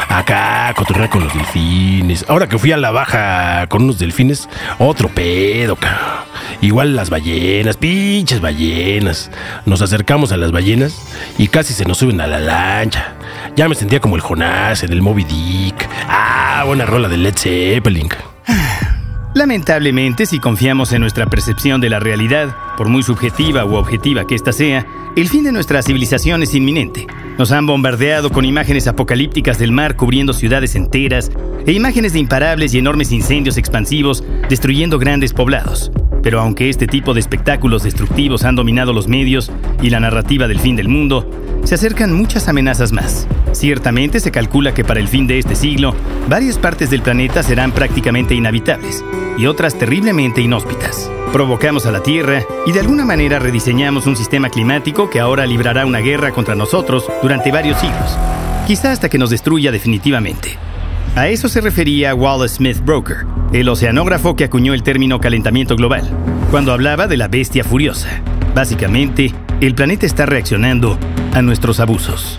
Acá, 0.08 0.72
cotorrear 0.76 1.08
con 1.08 1.24
los 1.24 1.32
delfines. 1.32 2.24
Ahora 2.28 2.48
que 2.48 2.58
fui 2.58 2.72
a 2.72 2.76
la 2.76 2.90
baja 2.90 3.66
con 3.68 3.82
unos 3.82 3.98
delfines, 3.98 4.48
otro 4.78 5.08
pedo, 5.08 5.76
cabrón. 5.76 6.22
Igual 6.60 6.94
las 6.94 7.10
ballenas, 7.10 7.76
pinches 7.76 8.40
ballenas. 8.40 9.30
Nos 9.66 9.82
acercamos 9.82 10.32
a 10.32 10.36
las 10.36 10.52
ballenas 10.52 11.02
y 11.38 11.48
casi 11.48 11.72
se 11.72 11.84
nos 11.84 11.98
suben 11.98 12.20
a 12.20 12.26
la 12.26 12.38
lancha. 12.38 13.14
Ya 13.56 13.68
me 13.68 13.74
sentía 13.74 14.00
como 14.00 14.16
el 14.16 14.22
Jonás 14.22 14.82
en 14.82 14.92
el 14.92 15.02
Moby 15.02 15.24
Dick. 15.24 15.88
Ah, 16.08 16.62
buena 16.66 16.86
rola 16.86 17.08
de 17.08 17.16
Led 17.16 17.34
Zeppelin. 17.36 18.08
Lamentablemente, 19.34 20.26
si 20.26 20.38
confiamos 20.38 20.92
en 20.92 21.00
nuestra 21.00 21.24
percepción 21.24 21.80
de 21.80 21.88
la 21.88 21.98
realidad, 21.98 22.54
por 22.76 22.90
muy 22.90 23.02
subjetiva 23.02 23.64
u 23.64 23.76
objetiva 23.76 24.26
que 24.26 24.34
ésta 24.34 24.52
sea, 24.52 24.86
el 25.16 25.30
fin 25.30 25.42
de 25.42 25.52
nuestra 25.52 25.82
civilización 25.82 26.42
es 26.42 26.54
inminente. 26.54 27.06
Nos 27.38 27.50
han 27.50 27.66
bombardeado 27.66 28.28
con 28.28 28.44
imágenes 28.44 28.86
apocalípticas 28.88 29.58
del 29.58 29.72
mar 29.72 29.96
cubriendo 29.96 30.34
ciudades 30.34 30.74
enteras 30.74 31.30
e 31.66 31.72
imágenes 31.72 32.12
de 32.12 32.18
imparables 32.18 32.74
y 32.74 32.78
enormes 32.78 33.10
incendios 33.10 33.56
expansivos 33.56 34.22
destruyendo 34.50 34.98
grandes 34.98 35.32
poblados. 35.32 35.90
Pero 36.22 36.40
aunque 36.40 36.70
este 36.70 36.86
tipo 36.86 37.14
de 37.14 37.20
espectáculos 37.20 37.82
destructivos 37.82 38.44
han 38.44 38.54
dominado 38.54 38.92
los 38.92 39.08
medios 39.08 39.50
y 39.82 39.90
la 39.90 40.00
narrativa 40.00 40.48
del 40.48 40.60
fin 40.60 40.76
del 40.76 40.88
mundo, 40.88 41.28
se 41.64 41.74
acercan 41.74 42.12
muchas 42.12 42.48
amenazas 42.48 42.92
más. 42.92 43.26
Ciertamente 43.52 44.20
se 44.20 44.30
calcula 44.30 44.74
que 44.74 44.84
para 44.84 45.00
el 45.00 45.08
fin 45.08 45.26
de 45.26 45.38
este 45.38 45.54
siglo, 45.54 45.94
varias 46.28 46.58
partes 46.58 46.90
del 46.90 47.02
planeta 47.02 47.42
serán 47.42 47.72
prácticamente 47.72 48.34
inhabitables 48.34 49.04
y 49.36 49.46
otras 49.46 49.78
terriblemente 49.78 50.40
inhóspitas. 50.40 51.10
Provocamos 51.32 51.86
a 51.86 51.92
la 51.92 52.02
Tierra 52.02 52.42
y 52.66 52.72
de 52.72 52.80
alguna 52.80 53.04
manera 53.04 53.38
rediseñamos 53.38 54.06
un 54.06 54.16
sistema 54.16 54.50
climático 54.50 55.10
que 55.10 55.20
ahora 55.20 55.46
librará 55.46 55.86
una 55.86 56.00
guerra 56.00 56.32
contra 56.32 56.54
nosotros 56.54 57.06
durante 57.22 57.50
varios 57.50 57.78
siglos, 57.78 58.18
quizá 58.66 58.92
hasta 58.92 59.08
que 59.08 59.18
nos 59.18 59.30
destruya 59.30 59.72
definitivamente. 59.72 60.58
A 61.14 61.28
eso 61.28 61.50
se 61.50 61.60
refería 61.60 62.14
Wallace 62.14 62.56
Smith 62.56 62.78
Broker, 62.82 63.26
el 63.52 63.68
oceanógrafo 63.68 64.34
que 64.34 64.44
acuñó 64.44 64.72
el 64.72 64.82
término 64.82 65.20
calentamiento 65.20 65.76
global, 65.76 66.08
cuando 66.50 66.72
hablaba 66.72 67.06
de 67.06 67.18
la 67.18 67.28
bestia 67.28 67.64
furiosa. 67.64 68.22
Básicamente, 68.54 69.34
el 69.60 69.74
planeta 69.74 70.06
está 70.06 70.24
reaccionando 70.24 70.98
a 71.34 71.42
nuestros 71.42 71.80
abusos. 71.80 72.38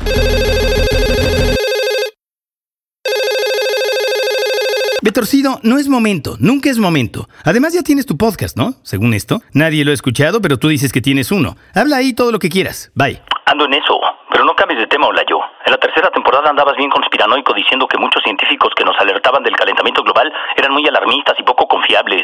Betorcido, 5.04 5.60
no 5.64 5.80
es 5.80 5.90
momento, 5.90 6.38
nunca 6.40 6.70
es 6.70 6.80
momento. 6.80 7.28
Además 7.44 7.74
ya 7.74 7.84
tienes 7.84 8.06
tu 8.06 8.16
podcast, 8.16 8.56
¿no? 8.56 8.76
Según 8.84 9.14
esto. 9.14 9.42
Nadie 9.52 9.84
lo 9.84 9.92
ha 9.92 9.94
escuchado, 9.94 10.40
pero 10.40 10.56
tú 10.58 10.70
dices 10.70 10.94
que 10.94 11.02
tienes 11.02 11.30
uno. 11.30 11.58
Habla 11.76 11.98
ahí 11.98 12.14
todo 12.14 12.32
lo 12.32 12.40
que 12.40 12.48
quieras. 12.48 12.90
Bye. 12.96 13.22
Ando 13.46 13.66
en 13.66 13.74
eso, 13.74 14.00
pero 14.32 14.46
no 14.46 14.56
cambies 14.56 14.80
de 14.80 14.88
tema, 14.88 15.10
yo. 15.30 15.42
En 15.66 15.72
la 15.74 15.78
tercera 15.78 16.10
temporada 16.10 16.50
andabas 16.50 16.78
bien 16.78 16.90
conspiranoico 16.90 17.54
diciendo 17.54 17.86
que 17.86 17.98
muchos 17.98 18.24
científicos 18.24 18.72
que 18.78 18.86
nos 18.86 18.96
alertaban 18.98 19.44
del 19.44 19.58
calentamiento 19.58 20.04
global 20.04 20.32
eran 20.56 20.72
muy 20.72 20.88
alarmistas 20.88 21.36
y 21.38 21.44
poco 21.44 21.68
confiables. 21.68 22.24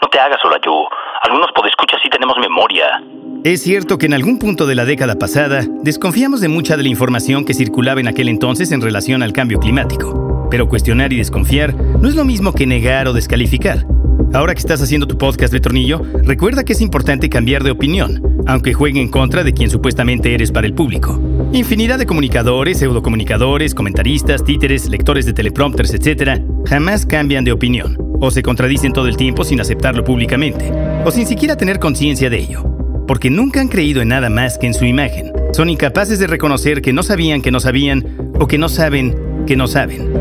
No 0.00 0.06
te 0.06 0.20
hagas, 0.20 0.38
yo. 0.64 0.88
Algunos 1.22 1.50
podescuchas 1.50 2.00
sí 2.00 2.08
tenemos 2.08 2.38
memoria. 2.38 3.02
Es 3.42 3.62
cierto 3.62 3.96
que 3.96 4.04
en 4.04 4.12
algún 4.12 4.38
punto 4.38 4.66
de 4.66 4.74
la 4.74 4.84
década 4.84 5.14
pasada 5.18 5.66
desconfiamos 5.82 6.42
de 6.42 6.48
mucha 6.48 6.76
de 6.76 6.82
la 6.82 6.90
información 6.90 7.46
que 7.46 7.54
circulaba 7.54 7.98
en 7.98 8.06
aquel 8.06 8.28
entonces 8.28 8.70
en 8.70 8.82
relación 8.82 9.22
al 9.22 9.32
cambio 9.32 9.58
climático. 9.58 10.46
Pero 10.50 10.68
cuestionar 10.68 11.10
y 11.14 11.16
desconfiar 11.16 11.74
no 11.74 12.06
es 12.06 12.14
lo 12.14 12.26
mismo 12.26 12.52
que 12.52 12.66
negar 12.66 13.08
o 13.08 13.14
descalificar. 13.14 13.86
Ahora 14.34 14.52
que 14.52 14.60
estás 14.60 14.82
haciendo 14.82 15.06
tu 15.06 15.16
podcast 15.16 15.54
de 15.54 15.60
tornillo, 15.60 16.02
recuerda 16.22 16.64
que 16.64 16.74
es 16.74 16.82
importante 16.82 17.30
cambiar 17.30 17.64
de 17.64 17.70
opinión, 17.70 18.22
aunque 18.46 18.74
juegue 18.74 19.00
en 19.00 19.08
contra 19.08 19.42
de 19.42 19.54
quien 19.54 19.70
supuestamente 19.70 20.34
eres 20.34 20.52
para 20.52 20.66
el 20.66 20.74
público. 20.74 21.18
Infinidad 21.54 21.98
de 21.98 22.04
comunicadores, 22.04 22.78
pseudocomunicadores, 22.78 23.74
comentaristas, 23.74 24.44
títeres, 24.44 24.86
lectores 24.90 25.24
de 25.24 25.32
teleprompters, 25.32 25.94
etc., 25.94 26.42
jamás 26.66 27.06
cambian 27.06 27.44
de 27.44 27.52
opinión, 27.52 27.96
o 28.20 28.30
se 28.30 28.42
contradicen 28.42 28.92
todo 28.92 29.08
el 29.08 29.16
tiempo 29.16 29.44
sin 29.44 29.62
aceptarlo 29.62 30.04
públicamente, 30.04 30.70
o 31.06 31.10
sin 31.10 31.26
siquiera 31.26 31.56
tener 31.56 31.78
conciencia 31.78 32.28
de 32.28 32.38
ello, 32.38 32.69
porque 33.10 33.28
nunca 33.28 33.60
han 33.60 33.66
creído 33.66 34.02
en 34.02 34.06
nada 34.06 34.30
más 34.30 34.56
que 34.56 34.68
en 34.68 34.74
su 34.74 34.84
imagen. 34.84 35.32
Son 35.52 35.68
incapaces 35.68 36.20
de 36.20 36.28
reconocer 36.28 36.80
que 36.80 36.92
no 36.92 37.02
sabían 37.02 37.42
que 37.42 37.50
no 37.50 37.58
sabían, 37.58 38.06
o 38.38 38.46
que 38.46 38.56
no 38.56 38.68
saben 38.68 39.16
que 39.48 39.56
no 39.56 39.66
saben. 39.66 40.12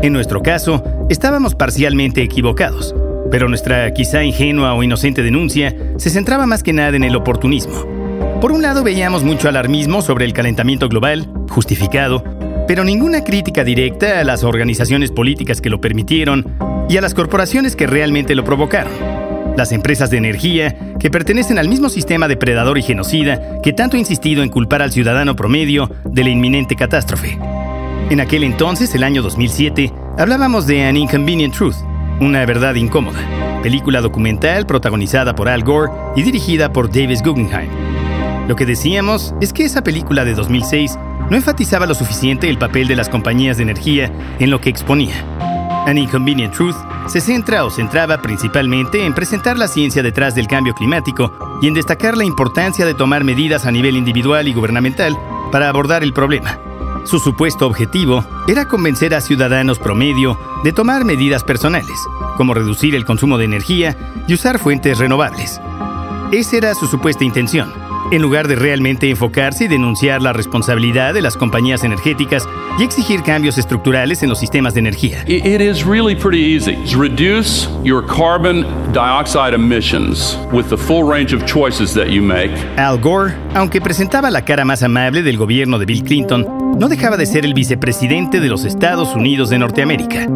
En 0.00 0.14
nuestro 0.14 0.40
caso, 0.40 0.82
estábamos 1.10 1.54
parcialmente 1.54 2.22
equivocados, 2.22 2.94
pero 3.30 3.50
nuestra 3.50 3.92
quizá 3.92 4.24
ingenua 4.24 4.72
o 4.72 4.82
inocente 4.82 5.22
denuncia 5.22 5.76
se 5.98 6.08
centraba 6.08 6.46
más 6.46 6.62
que 6.62 6.72
nada 6.72 6.96
en 6.96 7.04
el 7.04 7.14
oportunismo. 7.16 7.84
Por 8.40 8.50
un 8.50 8.62
lado 8.62 8.82
veíamos 8.82 9.22
mucho 9.22 9.50
alarmismo 9.50 10.00
sobre 10.00 10.24
el 10.24 10.32
calentamiento 10.32 10.88
global, 10.88 11.28
justificado, 11.50 12.24
pero 12.66 12.82
ninguna 12.82 13.24
crítica 13.24 13.62
directa 13.62 14.20
a 14.20 14.24
las 14.24 14.42
organizaciones 14.42 15.10
políticas 15.10 15.60
que 15.60 15.68
lo 15.68 15.82
permitieron 15.82 16.46
y 16.88 16.96
a 16.96 17.02
las 17.02 17.12
corporaciones 17.12 17.76
que 17.76 17.86
realmente 17.86 18.34
lo 18.34 18.42
provocaron. 18.42 19.25
Las 19.56 19.72
empresas 19.72 20.10
de 20.10 20.18
energía, 20.18 20.76
que 20.98 21.10
pertenecen 21.10 21.58
al 21.58 21.68
mismo 21.68 21.88
sistema 21.88 22.28
depredador 22.28 22.78
y 22.78 22.82
genocida 22.82 23.60
que 23.62 23.72
tanto 23.72 23.96
ha 23.96 24.00
insistido 24.00 24.42
en 24.42 24.50
culpar 24.50 24.82
al 24.82 24.92
ciudadano 24.92 25.34
promedio 25.34 25.90
de 26.04 26.24
la 26.24 26.30
inminente 26.30 26.76
catástrofe. 26.76 27.38
En 28.10 28.20
aquel 28.20 28.44
entonces, 28.44 28.94
el 28.94 29.02
año 29.02 29.22
2007, 29.22 29.92
hablábamos 30.18 30.66
de 30.66 30.84
An 30.84 30.96
Inconvenient 30.96 31.54
Truth, 31.54 31.76
una 32.20 32.44
verdad 32.44 32.74
incómoda, 32.74 33.18
película 33.62 34.00
documental 34.00 34.66
protagonizada 34.66 35.34
por 35.34 35.48
Al 35.48 35.64
Gore 35.64 35.90
y 36.14 36.22
dirigida 36.22 36.72
por 36.72 36.90
Davis 36.90 37.22
Guggenheim. 37.22 37.70
Lo 38.48 38.54
que 38.54 38.66
decíamos 38.66 39.34
es 39.40 39.52
que 39.52 39.64
esa 39.64 39.82
película 39.82 40.24
de 40.24 40.34
2006 40.34 40.98
no 41.30 41.36
enfatizaba 41.36 41.86
lo 41.86 41.94
suficiente 41.94 42.48
el 42.48 42.58
papel 42.58 42.86
de 42.86 42.94
las 42.94 43.08
compañías 43.08 43.56
de 43.56 43.64
energía 43.64 44.12
en 44.38 44.50
lo 44.50 44.60
que 44.60 44.70
exponía. 44.70 45.14
An 45.86 45.98
Inconvenient 45.98 46.52
Truth 46.52 46.76
se 47.06 47.20
centra 47.20 47.64
o 47.64 47.70
centraba 47.70 48.20
principalmente 48.20 49.06
en 49.06 49.14
presentar 49.14 49.56
la 49.56 49.68
ciencia 49.68 50.02
detrás 50.02 50.34
del 50.34 50.48
cambio 50.48 50.74
climático 50.74 51.32
y 51.62 51.68
en 51.68 51.74
destacar 51.74 52.16
la 52.16 52.24
importancia 52.24 52.84
de 52.84 52.94
tomar 52.94 53.22
medidas 53.22 53.66
a 53.66 53.70
nivel 53.70 53.96
individual 53.96 54.48
y 54.48 54.52
gubernamental 54.52 55.16
para 55.52 55.68
abordar 55.68 56.02
el 56.02 56.12
problema. 56.12 56.58
Su 57.04 57.20
supuesto 57.20 57.68
objetivo 57.68 58.24
era 58.48 58.66
convencer 58.66 59.14
a 59.14 59.20
ciudadanos 59.20 59.78
promedio 59.78 60.36
de 60.64 60.72
tomar 60.72 61.04
medidas 61.04 61.44
personales, 61.44 61.96
como 62.36 62.52
reducir 62.52 62.96
el 62.96 63.04
consumo 63.04 63.38
de 63.38 63.44
energía 63.44 63.96
y 64.26 64.34
usar 64.34 64.58
fuentes 64.58 64.98
renovables. 64.98 65.60
Esa 66.32 66.56
era 66.56 66.74
su 66.74 66.88
supuesta 66.88 67.22
intención, 67.22 67.72
en 68.10 68.22
lugar 68.22 68.48
de 68.48 68.56
realmente 68.56 69.10
enfocarse 69.10 69.64
y 69.64 69.68
denunciar 69.68 70.22
la 70.22 70.32
responsabilidad 70.32 71.14
de 71.14 71.22
las 71.22 71.36
compañías 71.36 71.84
energéticas 71.84 72.48
y 72.78 72.84
exigir 72.84 73.22
cambios 73.22 73.58
estructurales 73.58 74.22
en 74.22 74.28
los 74.28 74.38
sistemas 74.38 74.74
de 74.74 74.80
energía. 74.80 75.24
It 75.26 75.60
is 75.60 75.84
really 75.84 76.14
pretty 76.14 76.56
easy. 76.56 76.76
Reduce 76.96 77.68
your 77.82 78.04
carbon 78.06 78.66
dioxide 78.92 79.54
emissions 79.54 80.38
with 80.52 80.66
the 80.68 80.76
full 80.76 81.04
range 81.04 81.34
of 81.34 81.44
choices 81.46 81.94
that 81.94 82.08
you 82.08 82.22
make. 82.22 82.52
Al 82.76 82.98
Gore, 82.98 83.34
aunque 83.54 83.80
presentaba 83.80 84.30
la 84.30 84.44
cara 84.44 84.64
más 84.64 84.82
amable 84.82 85.22
del 85.22 85.36
gobierno 85.36 85.78
de 85.78 85.86
Bill 85.86 86.04
Clinton, 86.04 86.46
no 86.78 86.88
dejaba 86.88 87.16
de 87.16 87.26
ser 87.26 87.44
el 87.44 87.54
vicepresidente 87.54 88.40
de 88.40 88.48
los 88.48 88.64
Estados 88.64 89.14
Unidos 89.14 89.48
de 89.48 89.58
Norteamérica. 89.58 90.26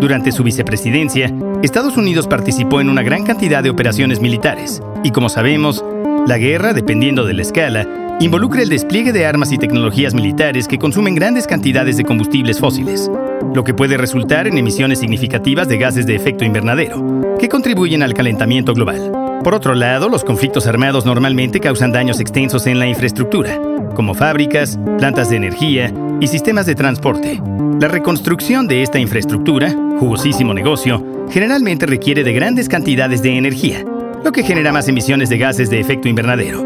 Durante 0.00 0.30
su 0.30 0.44
vicepresidencia, 0.44 1.32
Estados 1.62 1.96
Unidos 1.96 2.28
participó 2.28 2.80
en 2.80 2.88
una 2.88 3.02
gran 3.02 3.24
cantidad 3.24 3.64
de 3.64 3.70
operaciones 3.70 4.20
militares, 4.20 4.80
y 5.02 5.10
como 5.10 5.28
sabemos, 5.28 5.84
la 6.26 6.38
guerra, 6.38 6.72
dependiendo 6.72 7.24
de 7.24 7.34
la 7.34 7.42
escala, 7.42 8.16
involucra 8.20 8.62
el 8.62 8.68
despliegue 8.68 9.12
de 9.12 9.26
armas 9.26 9.52
y 9.52 9.58
tecnologías 9.58 10.14
militares 10.14 10.66
que 10.66 10.78
consumen 10.78 11.14
grandes 11.14 11.46
cantidades 11.46 11.96
de 11.96 12.04
combustibles 12.04 12.58
fósiles, 12.58 13.10
lo 13.54 13.64
que 13.64 13.74
puede 13.74 13.96
resultar 13.96 14.46
en 14.46 14.58
emisiones 14.58 14.98
significativas 14.98 15.68
de 15.68 15.78
gases 15.78 16.06
de 16.06 16.16
efecto 16.16 16.44
invernadero, 16.44 17.36
que 17.38 17.48
contribuyen 17.48 18.02
al 18.02 18.14
calentamiento 18.14 18.74
global. 18.74 19.12
Por 19.44 19.54
otro 19.54 19.74
lado, 19.74 20.08
los 20.08 20.24
conflictos 20.24 20.66
armados 20.66 21.06
normalmente 21.06 21.60
causan 21.60 21.92
daños 21.92 22.20
extensos 22.20 22.66
en 22.66 22.78
la 22.78 22.88
infraestructura, 22.88 23.58
como 23.94 24.14
fábricas, 24.14 24.78
plantas 24.98 25.30
de 25.30 25.36
energía 25.36 25.92
y 26.20 26.26
sistemas 26.26 26.66
de 26.66 26.74
transporte. 26.74 27.40
La 27.80 27.88
reconstrucción 27.88 28.66
de 28.66 28.82
esta 28.82 28.98
infraestructura, 28.98 29.70
jugosísimo 29.98 30.52
negocio, 30.52 31.26
generalmente 31.30 31.86
requiere 31.86 32.24
de 32.24 32.32
grandes 32.32 32.68
cantidades 32.68 33.22
de 33.22 33.38
energía, 33.38 33.84
lo 34.24 34.32
que 34.32 34.42
genera 34.42 34.72
más 34.72 34.88
emisiones 34.88 35.28
de 35.28 35.38
gases 35.38 35.70
de 35.70 35.80
efecto 35.80 36.08
invernadero. 36.08 36.64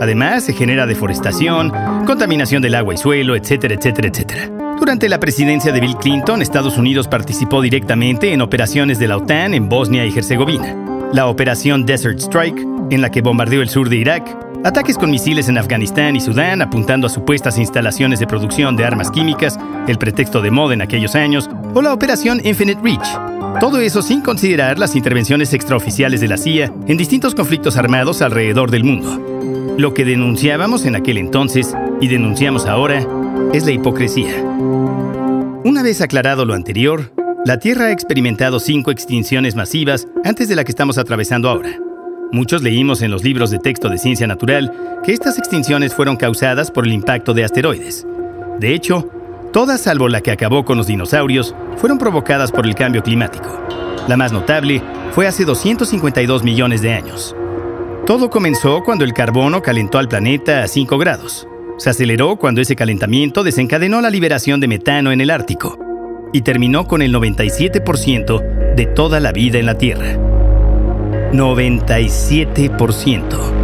Además, 0.00 0.44
se 0.44 0.52
genera 0.54 0.86
deforestación, 0.86 1.72
contaminación 2.06 2.62
del 2.62 2.74
agua 2.74 2.94
y 2.94 2.96
suelo, 2.96 3.36
etcétera, 3.36 3.74
etcétera, 3.74 4.08
etcétera. 4.08 4.50
Durante 4.78 5.10
la 5.10 5.20
presidencia 5.20 5.72
de 5.72 5.80
Bill 5.80 5.96
Clinton, 5.96 6.40
Estados 6.40 6.78
Unidos 6.78 7.06
participó 7.06 7.60
directamente 7.60 8.32
en 8.32 8.40
operaciones 8.40 8.98
de 8.98 9.08
la 9.08 9.18
OTAN 9.18 9.52
en 9.52 9.68
Bosnia 9.68 10.06
y 10.06 10.16
Herzegovina. 10.16 10.74
La 11.12 11.26
operación 11.26 11.84
Desert 11.84 12.18
Strike, 12.18 12.64
en 12.90 13.02
la 13.02 13.10
que 13.10 13.22
bombardeó 13.22 13.62
el 13.62 13.68
sur 13.68 13.88
de 13.88 13.96
Irak, 13.96 14.36
ataques 14.64 14.98
con 14.98 15.10
misiles 15.10 15.48
en 15.48 15.58
Afganistán 15.58 16.16
y 16.16 16.20
Sudán 16.20 16.62
apuntando 16.62 17.06
a 17.06 17.10
supuestas 17.10 17.58
instalaciones 17.58 18.20
de 18.20 18.26
producción 18.26 18.76
de 18.76 18.84
armas 18.84 19.10
químicas, 19.10 19.58
el 19.88 19.98
pretexto 19.98 20.42
de 20.42 20.50
moda 20.50 20.74
en 20.74 20.82
aquellos 20.82 21.14
años, 21.14 21.48
o 21.74 21.82
la 21.82 21.94
operación 21.94 22.40
Infinite 22.44 22.80
Reach, 22.82 23.08
todo 23.58 23.80
eso 23.80 24.02
sin 24.02 24.20
considerar 24.20 24.78
las 24.78 24.96
intervenciones 24.96 25.52
extraoficiales 25.52 26.20
de 26.20 26.28
la 26.28 26.36
CIA 26.36 26.72
en 26.86 26.96
distintos 26.96 27.34
conflictos 27.34 27.76
armados 27.76 28.22
alrededor 28.22 28.70
del 28.70 28.84
mundo. 28.84 29.76
Lo 29.78 29.94
que 29.94 30.04
denunciábamos 30.04 30.84
en 30.84 30.94
aquel 30.94 31.18
entonces 31.18 31.74
y 32.00 32.08
denunciamos 32.08 32.66
ahora 32.66 33.06
es 33.52 33.64
la 33.64 33.72
hipocresía. 33.72 34.42
Una 35.64 35.82
vez 35.82 36.00
aclarado 36.00 36.44
lo 36.44 36.54
anterior, 36.54 37.12
la 37.44 37.58
Tierra 37.58 37.86
ha 37.86 37.92
experimentado 37.92 38.60
cinco 38.60 38.90
extinciones 38.90 39.54
masivas 39.54 40.06
antes 40.24 40.48
de 40.48 40.56
la 40.56 40.64
que 40.64 40.72
estamos 40.72 40.98
atravesando 40.98 41.48
ahora. 41.48 41.70
Muchos 42.32 42.62
leímos 42.62 43.02
en 43.02 43.10
los 43.10 43.24
libros 43.24 43.50
de 43.50 43.58
texto 43.58 43.88
de 43.88 43.98
ciencia 43.98 44.26
natural 44.26 44.72
que 45.04 45.12
estas 45.12 45.38
extinciones 45.38 45.94
fueron 45.94 46.16
causadas 46.16 46.70
por 46.70 46.86
el 46.86 46.92
impacto 46.92 47.34
de 47.34 47.44
asteroides. 47.44 48.06
De 48.58 48.74
hecho, 48.74 49.10
Todas 49.52 49.80
salvo 49.80 50.08
la 50.08 50.20
que 50.20 50.30
acabó 50.30 50.64
con 50.64 50.78
los 50.78 50.86
dinosaurios 50.86 51.56
fueron 51.76 51.98
provocadas 51.98 52.52
por 52.52 52.66
el 52.66 52.76
cambio 52.76 53.02
climático. 53.02 53.60
La 54.06 54.16
más 54.16 54.32
notable 54.32 54.80
fue 55.10 55.26
hace 55.26 55.44
252 55.44 56.44
millones 56.44 56.82
de 56.82 56.92
años. 56.92 57.34
Todo 58.06 58.30
comenzó 58.30 58.82
cuando 58.84 59.04
el 59.04 59.12
carbono 59.12 59.60
calentó 59.60 59.98
al 59.98 60.08
planeta 60.08 60.62
a 60.62 60.68
5 60.68 60.98
grados. 60.98 61.48
Se 61.78 61.90
aceleró 61.90 62.36
cuando 62.36 62.60
ese 62.60 62.76
calentamiento 62.76 63.42
desencadenó 63.42 64.00
la 64.00 64.10
liberación 64.10 64.60
de 64.60 64.68
metano 64.68 65.10
en 65.10 65.20
el 65.20 65.30
Ártico 65.30 65.78
y 66.32 66.42
terminó 66.42 66.86
con 66.86 67.02
el 67.02 67.12
97% 67.12 68.74
de 68.76 68.86
toda 68.86 69.18
la 69.18 69.32
vida 69.32 69.58
en 69.58 69.66
la 69.66 69.76
Tierra. 69.76 70.29
97%. 71.32 73.60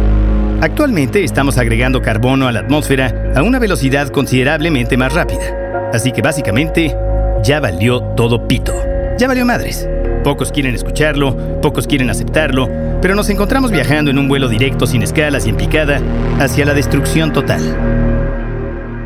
Actualmente 0.61 1.23
estamos 1.23 1.57
agregando 1.57 2.01
carbono 2.01 2.47
a 2.47 2.51
la 2.51 2.61
atmósfera 2.61 3.31
a 3.35 3.43
una 3.43 3.59
velocidad 3.59 4.09
considerablemente 4.09 4.97
más 4.97 5.13
rápida. 5.13 5.89
Así 5.93 6.11
que 6.11 6.21
básicamente 6.21 6.95
ya 7.43 7.59
valió 7.59 8.01
todo 8.15 8.47
pito. 8.47 8.73
Ya 9.19 9.27
valió 9.27 9.45
madres. 9.45 9.87
Pocos 10.23 10.51
quieren 10.51 10.75
escucharlo, 10.75 11.61
pocos 11.61 11.87
quieren 11.87 12.09
aceptarlo, 12.09 12.69
pero 13.01 13.15
nos 13.15 13.29
encontramos 13.29 13.71
viajando 13.71 14.11
en 14.11 14.17
un 14.17 14.27
vuelo 14.27 14.49
directo 14.49 14.87
sin 14.87 15.03
escalas 15.03 15.45
y 15.45 15.49
en 15.49 15.57
picada 15.57 16.01
hacia 16.39 16.65
la 16.65 16.73
destrucción 16.73 17.33
total. 17.33 17.61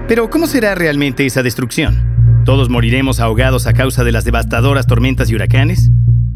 Pero 0.07 0.29
¿cómo 0.29 0.47
será 0.47 0.73
realmente 0.73 1.25
esa 1.25 1.43
destrucción? 1.43 2.43
¿Todos 2.45 2.69
moriremos 2.69 3.19
ahogados 3.19 3.67
a 3.67 3.73
causa 3.73 4.03
de 4.03 4.11
las 4.11 4.25
devastadoras 4.25 4.87
tormentas 4.87 5.29
y 5.29 5.35
huracanes? 5.35 5.91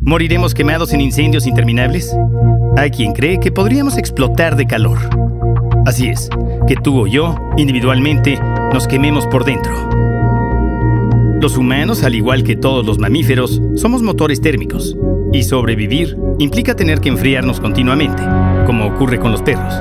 ¿Moriremos 0.08 0.54
quemados 0.54 0.94
en 0.94 1.02
incendios 1.02 1.48
interminables? 1.48 2.16
Hay 2.78 2.92
quien 2.92 3.12
cree 3.14 3.40
que 3.40 3.52
podríamos 3.52 3.98
explotar 3.98 4.56
de 4.56 4.68
calor. 4.68 5.00
Así 5.88 6.10
es, 6.10 6.30
que 6.68 6.76
tú 6.76 7.02
o 7.02 7.08
yo, 7.08 7.36
individualmente, 7.58 8.40
nos 8.72 8.88
quememos 8.88 9.26
por 9.26 9.46
dentro. 9.46 9.74
Los 11.42 11.58
humanos, 11.58 12.04
al 12.04 12.14
igual 12.14 12.44
que 12.44 12.56
todos 12.56 12.86
los 12.86 13.00
mamíferos, 13.00 13.60
somos 13.74 14.04
motores 14.04 14.42
térmicos, 14.42 14.96
y 15.34 15.42
sobrevivir 15.42 16.16
implica 16.38 16.76
tener 16.76 17.02
que 17.02 17.10
enfriarnos 17.10 17.60
continuamente, 17.60 18.22
como 18.68 18.86
ocurre 18.86 19.18
con 19.18 19.32
los 19.32 19.42
perros. 19.42 19.74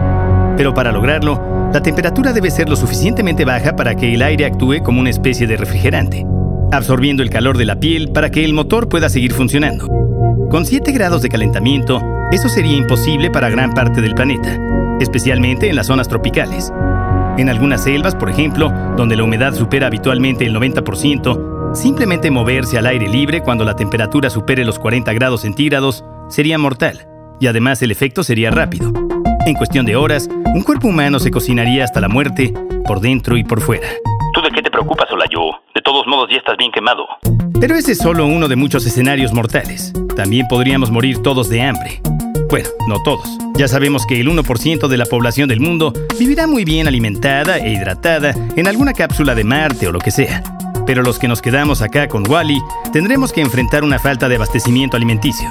Pero 0.57 0.73
para 0.73 0.91
lograrlo, 0.91 1.71
la 1.71 1.83
temperatura 1.83 2.33
debe 2.33 2.51
ser 2.51 2.71
lo 2.71 2.77
suficientemente 2.77 3.45
baja 3.45 3.77
para 3.77 3.95
que 3.95 4.15
el 4.15 4.23
aire 4.23 4.47
actúe 4.47 4.83
como 4.83 5.01
una 5.01 5.11
especie 5.11 5.47
de 5.47 5.59
refrigerante, 5.59 6.25
absorbiendo 6.73 7.23
el 7.23 7.29
calor 7.29 7.59
de 7.59 7.67
la 7.67 7.79
piel 7.79 8.09
para 8.09 8.31
que 8.31 8.43
el 8.43 8.55
motor 8.55 8.89
pueda 8.89 9.11
seguir 9.11 9.35
funcionando. 9.35 10.05
Con 10.55 10.65
7 10.65 10.93
grados 10.93 11.21
de 11.21 11.29
calentamiento, 11.29 12.01
eso 12.31 12.49
sería 12.49 12.77
imposible 12.77 13.29
para 13.29 13.51
gran 13.51 13.75
parte 13.75 14.01
del 14.01 14.15
planeta, 14.15 14.57
especialmente 15.01 15.69
en 15.69 15.75
las 15.75 15.89
zonas 15.89 16.07
tropicales. 16.07 16.73
En 17.37 17.49
algunas 17.49 17.83
selvas, 17.83 18.15
por 18.15 18.31
ejemplo, 18.31 18.71
donde 18.97 19.17
la 19.17 19.25
humedad 19.25 19.53
supera 19.53 19.89
habitualmente 19.89 20.47
el 20.47 20.55
90%, 20.55 21.75
simplemente 21.75 22.31
moverse 22.31 22.79
al 22.79 22.87
aire 22.87 23.09
libre 23.09 23.41
cuando 23.41 23.65
la 23.65 23.75
temperatura 23.75 24.31
supere 24.31 24.65
los 24.65 24.79
40 24.79 25.13
grados 25.15 25.41
centígrados 25.41 26.05
sería 26.29 26.57
mortal, 26.57 27.05
y 27.41 27.49
además 27.49 27.83
el 27.83 27.91
efecto 27.91 28.23
sería 28.23 28.53
rápido. 28.53 28.93
En 29.47 29.55
cuestión 29.57 29.85
de 29.85 29.97
horas, 29.97 30.29
un 30.55 30.63
cuerpo 30.63 30.87
humano 30.87 31.19
se 31.19 31.33
cocinaría 31.33 31.83
hasta 31.83 32.01
la 32.01 32.09
muerte, 32.09 32.55
por 32.87 33.01
dentro 33.01 33.37
y 33.37 33.43
por 33.43 33.61
fuera. 33.61 33.89
¿Tú 34.33 34.41
de 34.41 34.51
qué 34.53 34.63
te 34.63 34.71
preocupas, 34.71 35.09
yo? 35.33 35.51
De 35.75 35.83
todos 35.83 36.07
modos 36.07 36.31
ya 36.31 36.37
estás 36.37 36.57
bien 36.57 36.71
quemado. 36.71 37.09
Pero 37.61 37.77
ese 37.77 37.93
es 37.93 37.99
solo 37.99 38.27
uno 38.27 38.49
de 38.49 38.57
muchos 38.57 38.87
escenarios 38.87 39.33
mortales. 39.33 39.93
También 40.17 40.47
podríamos 40.49 40.91
morir 40.91 41.19
todos 41.19 41.49
de 41.49 41.63
hambre. 41.63 42.01
Bueno, 42.51 42.69
no 42.89 43.03
todos. 43.03 43.29
Ya 43.57 43.69
sabemos 43.69 44.05
que 44.07 44.21
el 44.21 44.29
1% 44.29 44.89
de 44.89 44.97
la 44.97 45.07
población 45.07 45.49
del 45.49 45.61
mundo 45.61 45.93
vivirá 46.19 46.47
muy 46.47 46.65
bien 46.65 46.89
alimentada 46.89 47.59
e 47.59 47.73
hidratada 47.73 48.35
en 48.57 48.67
alguna 48.67 48.93
cápsula 48.93 49.35
de 49.35 49.45
Marte 49.45 49.89
o 49.89 49.93
lo 49.93 50.01
que 50.01 50.11
sea. 50.11 50.43
Pero 50.87 51.03
los 51.03 51.19
que 51.19 51.29
nos 51.29 51.41
quedamos 51.41 51.81
acá 51.81 52.09
con 52.09 52.29
Wally 52.29 52.61
tendremos 52.93 53.33
que 53.33 53.41
enfrentar 53.41 53.85
una 53.85 53.99
falta 53.99 54.29
de 54.29 54.37
abastecimiento 54.37 54.97
alimenticio. 54.97 55.51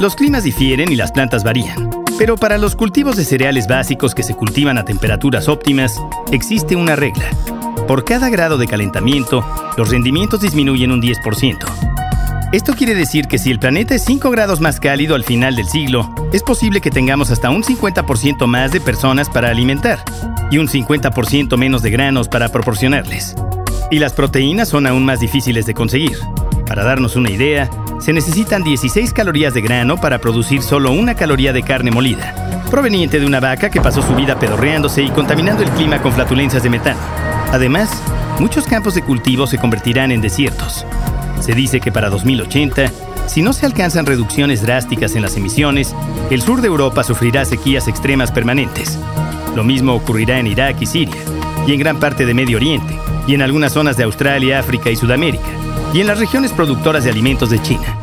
Los 0.00 0.16
climas 0.16 0.44
difieren 0.44 0.90
y 0.90 0.96
las 0.96 1.12
plantas 1.12 1.44
varían. 1.44 1.90
Pero 2.18 2.36
para 2.36 2.58
los 2.58 2.74
cultivos 2.74 3.16
de 3.16 3.24
cereales 3.24 3.66
básicos 3.68 4.14
que 4.14 4.22
se 4.22 4.34
cultivan 4.34 4.78
a 4.78 4.84
temperaturas 4.84 5.48
óptimas, 5.48 6.00
existe 6.32 6.74
una 6.74 6.96
regla. 6.96 7.30
Por 7.86 8.04
cada 8.04 8.30
grado 8.30 8.58
de 8.58 8.66
calentamiento, 8.66 9.44
los 9.76 9.90
rendimientos 9.90 10.40
disminuyen 10.40 10.90
un 10.90 11.00
10%. 11.00 11.58
Esto 12.52 12.74
quiere 12.74 12.96
decir 12.96 13.28
que 13.28 13.38
si 13.38 13.52
el 13.52 13.60
planeta 13.60 13.94
es 13.94 14.04
5 14.04 14.28
grados 14.30 14.60
más 14.60 14.80
cálido 14.80 15.14
al 15.14 15.22
final 15.22 15.54
del 15.54 15.68
siglo, 15.68 16.12
es 16.32 16.42
posible 16.42 16.80
que 16.80 16.90
tengamos 16.90 17.30
hasta 17.30 17.50
un 17.50 17.62
50% 17.62 18.46
más 18.46 18.72
de 18.72 18.80
personas 18.80 19.30
para 19.30 19.50
alimentar 19.50 20.00
y 20.50 20.58
un 20.58 20.66
50% 20.66 21.56
menos 21.56 21.82
de 21.82 21.90
granos 21.90 22.28
para 22.28 22.48
proporcionarles. 22.48 23.36
Y 23.92 24.00
las 24.00 24.14
proteínas 24.14 24.68
son 24.68 24.88
aún 24.88 25.04
más 25.04 25.20
difíciles 25.20 25.64
de 25.64 25.74
conseguir. 25.74 26.18
Para 26.66 26.82
darnos 26.82 27.14
una 27.14 27.30
idea, 27.30 27.70
se 28.00 28.12
necesitan 28.12 28.64
16 28.64 29.12
calorías 29.12 29.54
de 29.54 29.60
grano 29.60 29.96
para 29.96 30.18
producir 30.18 30.60
solo 30.62 30.90
una 30.90 31.14
caloría 31.14 31.52
de 31.52 31.62
carne 31.62 31.92
molida, 31.92 32.64
proveniente 32.68 33.20
de 33.20 33.26
una 33.26 33.38
vaca 33.38 33.70
que 33.70 33.80
pasó 33.80 34.02
su 34.02 34.16
vida 34.16 34.40
pedorreándose 34.40 35.04
y 35.04 35.10
contaminando 35.10 35.62
el 35.62 35.70
clima 35.70 36.02
con 36.02 36.12
flatulencias 36.12 36.64
de 36.64 36.70
metano. 36.70 37.35
Además, 37.52 37.90
muchos 38.38 38.66
campos 38.66 38.94
de 38.94 39.02
cultivo 39.02 39.46
se 39.46 39.58
convertirán 39.58 40.12
en 40.12 40.20
desiertos. 40.20 40.86
Se 41.40 41.52
dice 41.52 41.80
que 41.80 41.92
para 41.92 42.10
2080, 42.10 42.90
si 43.26 43.42
no 43.42 43.52
se 43.52 43.66
alcanzan 43.66 44.06
reducciones 44.06 44.62
drásticas 44.62 45.14
en 45.16 45.22
las 45.22 45.36
emisiones, 45.36 45.94
el 46.30 46.42
sur 46.42 46.60
de 46.60 46.68
Europa 46.68 47.02
sufrirá 47.04 47.44
sequías 47.44 47.88
extremas 47.88 48.32
permanentes. 48.32 48.98
Lo 49.54 49.64
mismo 49.64 49.94
ocurrirá 49.94 50.38
en 50.38 50.46
Irak 50.46 50.76
y 50.80 50.86
Siria, 50.86 51.22
y 51.66 51.72
en 51.72 51.80
gran 51.80 51.98
parte 51.98 52.26
de 52.26 52.34
Medio 52.34 52.56
Oriente, 52.56 52.98
y 53.26 53.34
en 53.34 53.42
algunas 53.42 53.72
zonas 53.72 53.96
de 53.96 54.04
Australia, 54.04 54.60
África 54.60 54.90
y 54.90 54.96
Sudamérica 54.96 55.44
y 55.92 56.00
en 56.00 56.06
las 56.06 56.18
regiones 56.18 56.52
productoras 56.52 57.04
de 57.04 57.10
alimentos 57.10 57.50
de 57.50 57.60
China. 57.62 57.96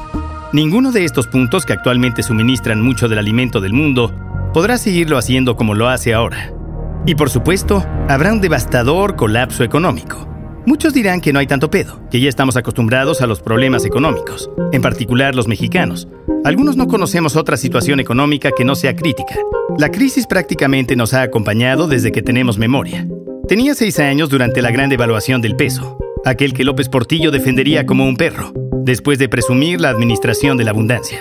Ninguno 0.52 0.92
de 0.92 1.06
estos 1.06 1.28
puntos 1.28 1.66
que 1.66 1.74
actualmente 1.74 2.24
suministran 2.24 2.82
mucho 2.82 3.08
del 3.08 3.20
alimento 3.20 3.62
del 3.62 3.74
mundo 3.74 4.14
podrá 4.54 4.78
seguirlo 4.78 5.18
haciendo 5.18 5.56
como 5.56 5.74
lo 5.74 5.90
hace 5.90 6.14
ahora. 6.14 6.54
Y 7.06 7.16
por 7.16 7.30
supuesto, 7.30 7.86
habrá 8.08 8.32
un 8.32 8.40
devastador 8.40 9.16
colapso 9.16 9.64
económico. 9.64 10.28
Muchos 10.66 10.94
dirán 10.94 11.20
que 11.20 11.34
no 11.34 11.40
hay 11.40 11.48
tanto 11.48 11.70
pedo, 11.70 12.00
que 12.10 12.22
ya 12.22 12.30
estamos 12.30 12.56
acostumbrados 12.56 13.22
a 13.22 13.28
los 13.28 13.42
problemas 13.42 13.84
económicos, 13.84 14.50
en 14.72 14.82
particular 14.82 15.36
los 15.36 15.50
mexicanos. 15.50 16.08
Algunos 16.46 16.78
no 16.78 16.88
conocemos 16.88 17.36
otra 17.36 17.58
situación 17.58 18.00
económica 18.00 18.52
que 18.56 18.64
no 18.64 18.76
sea 18.76 18.96
crítica. 18.96 19.36
La 19.78 19.90
crisis 19.90 20.26
prácticamente 20.26 20.96
nos 20.96 21.14
ha 21.14 21.22
acompañado 21.22 21.88
desde 21.88 22.14
que 22.14 22.22
tenemos 22.22 22.58
memoria. 22.58 23.06
Tenía 23.50 23.76
seis 23.76 24.00
años 24.00 24.30
durante 24.30 24.62
la 24.62 24.72
gran 24.72 24.90
devaluación 24.90 25.42
del 25.42 25.58
peso, 25.58 25.98
aquel 26.24 26.54
que 26.54 26.64
López 26.64 26.88
Portillo 26.88 27.32
defendería 27.32 27.86
como 27.86 28.06
un 28.08 28.16
perro, 28.16 28.54
después 28.86 29.20
de 29.20 29.28
presumir 29.28 29.82
la 29.82 29.90
administración 29.90 30.56
de 30.58 30.64
la 30.64 30.72
abundancia. 30.72 31.20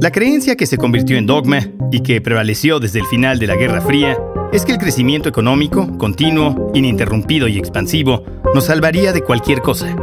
La 0.00 0.12
creencia 0.12 0.56
que 0.56 0.66
se 0.66 0.78
convirtió 0.78 1.16
en 1.16 1.26
dogma 1.26 1.60
y 1.90 2.00
que 2.00 2.20
prevaleció 2.20 2.80
desde 2.80 3.00
el 3.00 3.06
final 3.06 3.38
de 3.38 3.46
la 3.46 3.56
Guerra 3.56 3.80
Fría 3.80 4.16
es 4.52 4.64
que 4.64 4.72
el 4.72 4.78
crecimiento 4.78 5.28
económico, 5.28 5.98
continuo, 5.98 6.70
ininterrumpido 6.74 7.48
y 7.48 7.58
expansivo, 7.58 8.22
nos 8.54 8.66
salvaría 8.66 9.12
de 9.12 9.22
cualquier 9.22 9.60
cosa. 9.60 9.96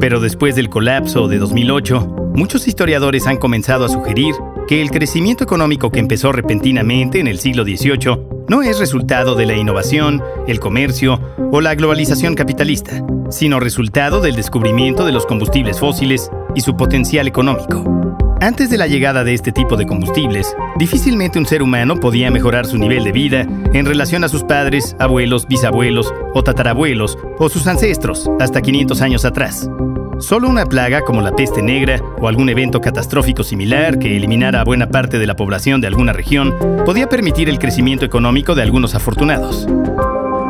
Pero 0.00 0.20
después 0.20 0.56
del 0.56 0.68
colapso 0.68 1.28
de 1.28 1.38
2008, 1.38 2.32
muchos 2.34 2.68
historiadores 2.68 3.26
han 3.26 3.36
comenzado 3.36 3.84
a 3.84 3.88
sugerir 3.88 4.34
que 4.68 4.82
el 4.82 4.90
crecimiento 4.90 5.44
económico 5.44 5.90
que 5.90 6.00
empezó 6.00 6.32
repentinamente 6.32 7.20
en 7.20 7.26
el 7.26 7.38
siglo 7.38 7.64
XVIII 7.64 8.18
no 8.48 8.62
es 8.62 8.78
resultado 8.78 9.34
de 9.34 9.46
la 9.46 9.56
innovación, 9.56 10.22
el 10.46 10.60
comercio 10.60 11.20
o 11.50 11.60
la 11.60 11.74
globalización 11.74 12.34
capitalista, 12.34 13.04
sino 13.30 13.60
resultado 13.60 14.20
del 14.20 14.36
descubrimiento 14.36 15.04
de 15.04 15.12
los 15.12 15.26
combustibles 15.26 15.80
fósiles 15.80 16.30
y 16.54 16.60
su 16.60 16.76
potencial 16.76 17.26
económico. 17.26 18.05
Antes 18.40 18.68
de 18.68 18.76
la 18.76 18.86
llegada 18.86 19.24
de 19.24 19.32
este 19.32 19.50
tipo 19.50 19.76
de 19.76 19.86
combustibles, 19.86 20.54
difícilmente 20.76 21.38
un 21.38 21.46
ser 21.46 21.62
humano 21.62 21.98
podía 21.98 22.30
mejorar 22.30 22.66
su 22.66 22.76
nivel 22.76 23.02
de 23.02 23.12
vida 23.12 23.46
en 23.72 23.86
relación 23.86 24.24
a 24.24 24.28
sus 24.28 24.44
padres, 24.44 24.94
abuelos, 24.98 25.48
bisabuelos 25.48 26.12
o 26.34 26.44
tatarabuelos 26.44 27.16
o 27.38 27.48
sus 27.48 27.66
ancestros 27.66 28.30
hasta 28.38 28.60
500 28.60 29.00
años 29.00 29.24
atrás. 29.24 29.70
Solo 30.18 30.50
una 30.50 30.66
plaga 30.66 31.00
como 31.00 31.22
la 31.22 31.34
peste 31.34 31.62
negra 31.62 31.98
o 32.20 32.28
algún 32.28 32.50
evento 32.50 32.82
catastrófico 32.82 33.42
similar 33.42 33.98
que 33.98 34.16
eliminara 34.16 34.60
a 34.60 34.64
buena 34.64 34.90
parte 34.90 35.18
de 35.18 35.26
la 35.26 35.36
población 35.36 35.80
de 35.80 35.86
alguna 35.86 36.12
región 36.12 36.54
podía 36.84 37.08
permitir 37.08 37.48
el 37.48 37.58
crecimiento 37.58 38.04
económico 38.04 38.54
de 38.54 38.62
algunos 38.62 38.94
afortunados. 38.94 39.66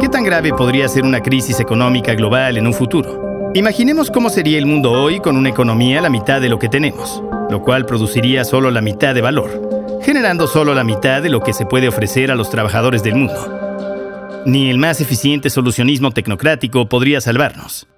¿Qué 0.01 0.09
tan 0.09 0.25
grave 0.25 0.53
podría 0.53 0.89
ser 0.89 1.05
una 1.05 1.21
crisis 1.21 1.61
económica 1.61 2.15
global 2.15 2.57
en 2.57 2.67
un 2.67 2.75
futuro? 2.75 3.27
Imaginemos 3.55 4.11
cómo 4.11 4.29
sería 4.29 4.59
el 4.59 4.67
mundo 4.67 4.93
hoy 4.93 5.19
con 5.19 5.37
una 5.37 5.49
economía 5.49 6.01
a 6.01 6.03
la 6.03 6.11
mitad 6.11 6.43
de 6.43 6.51
lo 6.51 6.59
que 6.59 6.69
tenemos, 6.69 7.23
lo 7.51 7.63
cual 7.63 7.87
produciría 7.87 8.45
solo 8.45 8.71
la 8.71 8.81
mitad 8.81 9.15
de 9.15 9.23
valor, 9.23 10.01
generando 10.03 10.47
solo 10.47 10.75
la 10.75 10.85
mitad 10.85 11.23
de 11.23 11.31
lo 11.31 11.41
que 11.41 11.53
se 11.53 11.67
puede 11.67 11.89
ofrecer 11.89 12.31
a 12.31 12.35
los 12.35 12.51
trabajadores 12.51 13.03
del 13.03 13.15
mundo. 13.15 14.43
Ni 14.45 14.71
el 14.71 14.79
más 14.79 15.01
eficiente 15.01 15.51
solucionismo 15.51 16.11
tecnocrático 16.11 16.89
podría 16.89 17.21
salvarnos. 17.21 17.89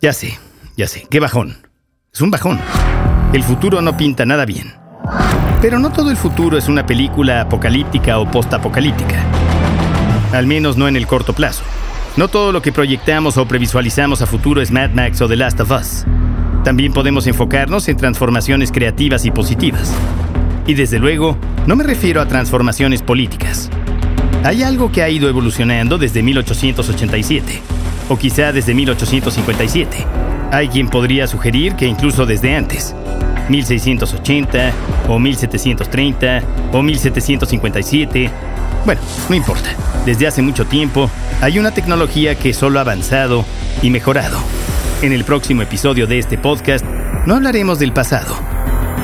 Ya 0.00 0.12
sé, 0.12 0.38
ya 0.76 0.86
sé, 0.86 1.06
qué 1.10 1.20
bajón. 1.20 1.56
Es 2.12 2.20
un 2.20 2.30
bajón. 2.30 2.60
El 3.32 3.42
futuro 3.42 3.80
no 3.80 3.96
pinta 3.96 4.26
nada 4.26 4.44
bien. 4.44 4.74
Pero 5.62 5.78
no 5.78 5.90
todo 5.90 6.10
el 6.10 6.16
futuro 6.16 6.58
es 6.58 6.68
una 6.68 6.84
película 6.84 7.40
apocalíptica 7.40 8.18
o 8.18 8.30
postapocalíptica. 8.30 9.24
Al 10.32 10.46
menos 10.46 10.76
no 10.76 10.88
en 10.88 10.96
el 10.96 11.06
corto 11.06 11.32
plazo. 11.32 11.62
No 12.16 12.28
todo 12.28 12.52
lo 12.52 12.60
que 12.60 12.72
proyectamos 12.72 13.38
o 13.38 13.46
previsualizamos 13.46 14.20
a 14.20 14.26
futuro 14.26 14.60
es 14.60 14.70
Mad 14.70 14.90
Max 14.90 15.22
o 15.22 15.28
The 15.28 15.36
Last 15.36 15.60
of 15.60 15.70
Us. 15.70 16.04
También 16.64 16.92
podemos 16.92 17.26
enfocarnos 17.26 17.88
en 17.88 17.96
transformaciones 17.96 18.70
creativas 18.70 19.24
y 19.24 19.30
positivas. 19.30 19.92
Y 20.66 20.74
desde 20.74 21.00
luego, 21.00 21.36
no 21.66 21.74
me 21.74 21.82
refiero 21.82 22.20
a 22.20 22.28
transformaciones 22.28 23.02
políticas. 23.02 23.68
Hay 24.44 24.62
algo 24.62 24.92
que 24.92 25.02
ha 25.02 25.08
ido 25.08 25.28
evolucionando 25.28 25.98
desde 25.98 26.22
1887, 26.22 27.60
o 28.08 28.16
quizá 28.16 28.52
desde 28.52 28.74
1857. 28.74 30.06
Hay 30.52 30.68
quien 30.68 30.88
podría 30.88 31.26
sugerir 31.26 31.74
que 31.74 31.86
incluso 31.86 32.26
desde 32.26 32.54
antes, 32.54 32.94
1680 33.48 34.72
o 35.08 35.18
1730 35.18 36.42
o 36.72 36.82
1757. 36.82 38.30
Bueno, 38.84 39.00
no 39.28 39.34
importa. 39.34 39.70
Desde 40.06 40.26
hace 40.26 40.42
mucho 40.42 40.64
tiempo 40.64 41.10
hay 41.40 41.58
una 41.58 41.72
tecnología 41.72 42.36
que 42.36 42.52
solo 42.52 42.78
ha 42.78 42.82
avanzado 42.82 43.44
y 43.82 43.90
mejorado. 43.90 44.38
En 45.02 45.12
el 45.12 45.24
próximo 45.24 45.62
episodio 45.62 46.06
de 46.06 46.20
este 46.20 46.38
podcast 46.38 46.84
no 47.26 47.34
hablaremos 47.34 47.80
del 47.80 47.92
pasado, 47.92 48.36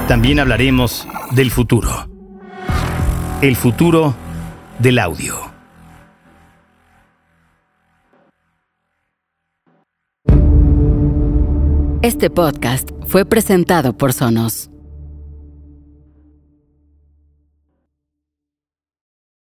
también 0.07 0.39
hablaremos 0.39 1.09
del 1.33 1.51
futuro. 1.51 2.09
El 3.43 3.57
futuro 3.57 4.15
del 4.79 5.01
audio. 5.01 5.35
Este 12.01 12.31
podcast 12.31 12.91
fue 13.09 13.25
presentado 13.25 13.93
por 13.93 14.13
Sonos. 14.13 14.68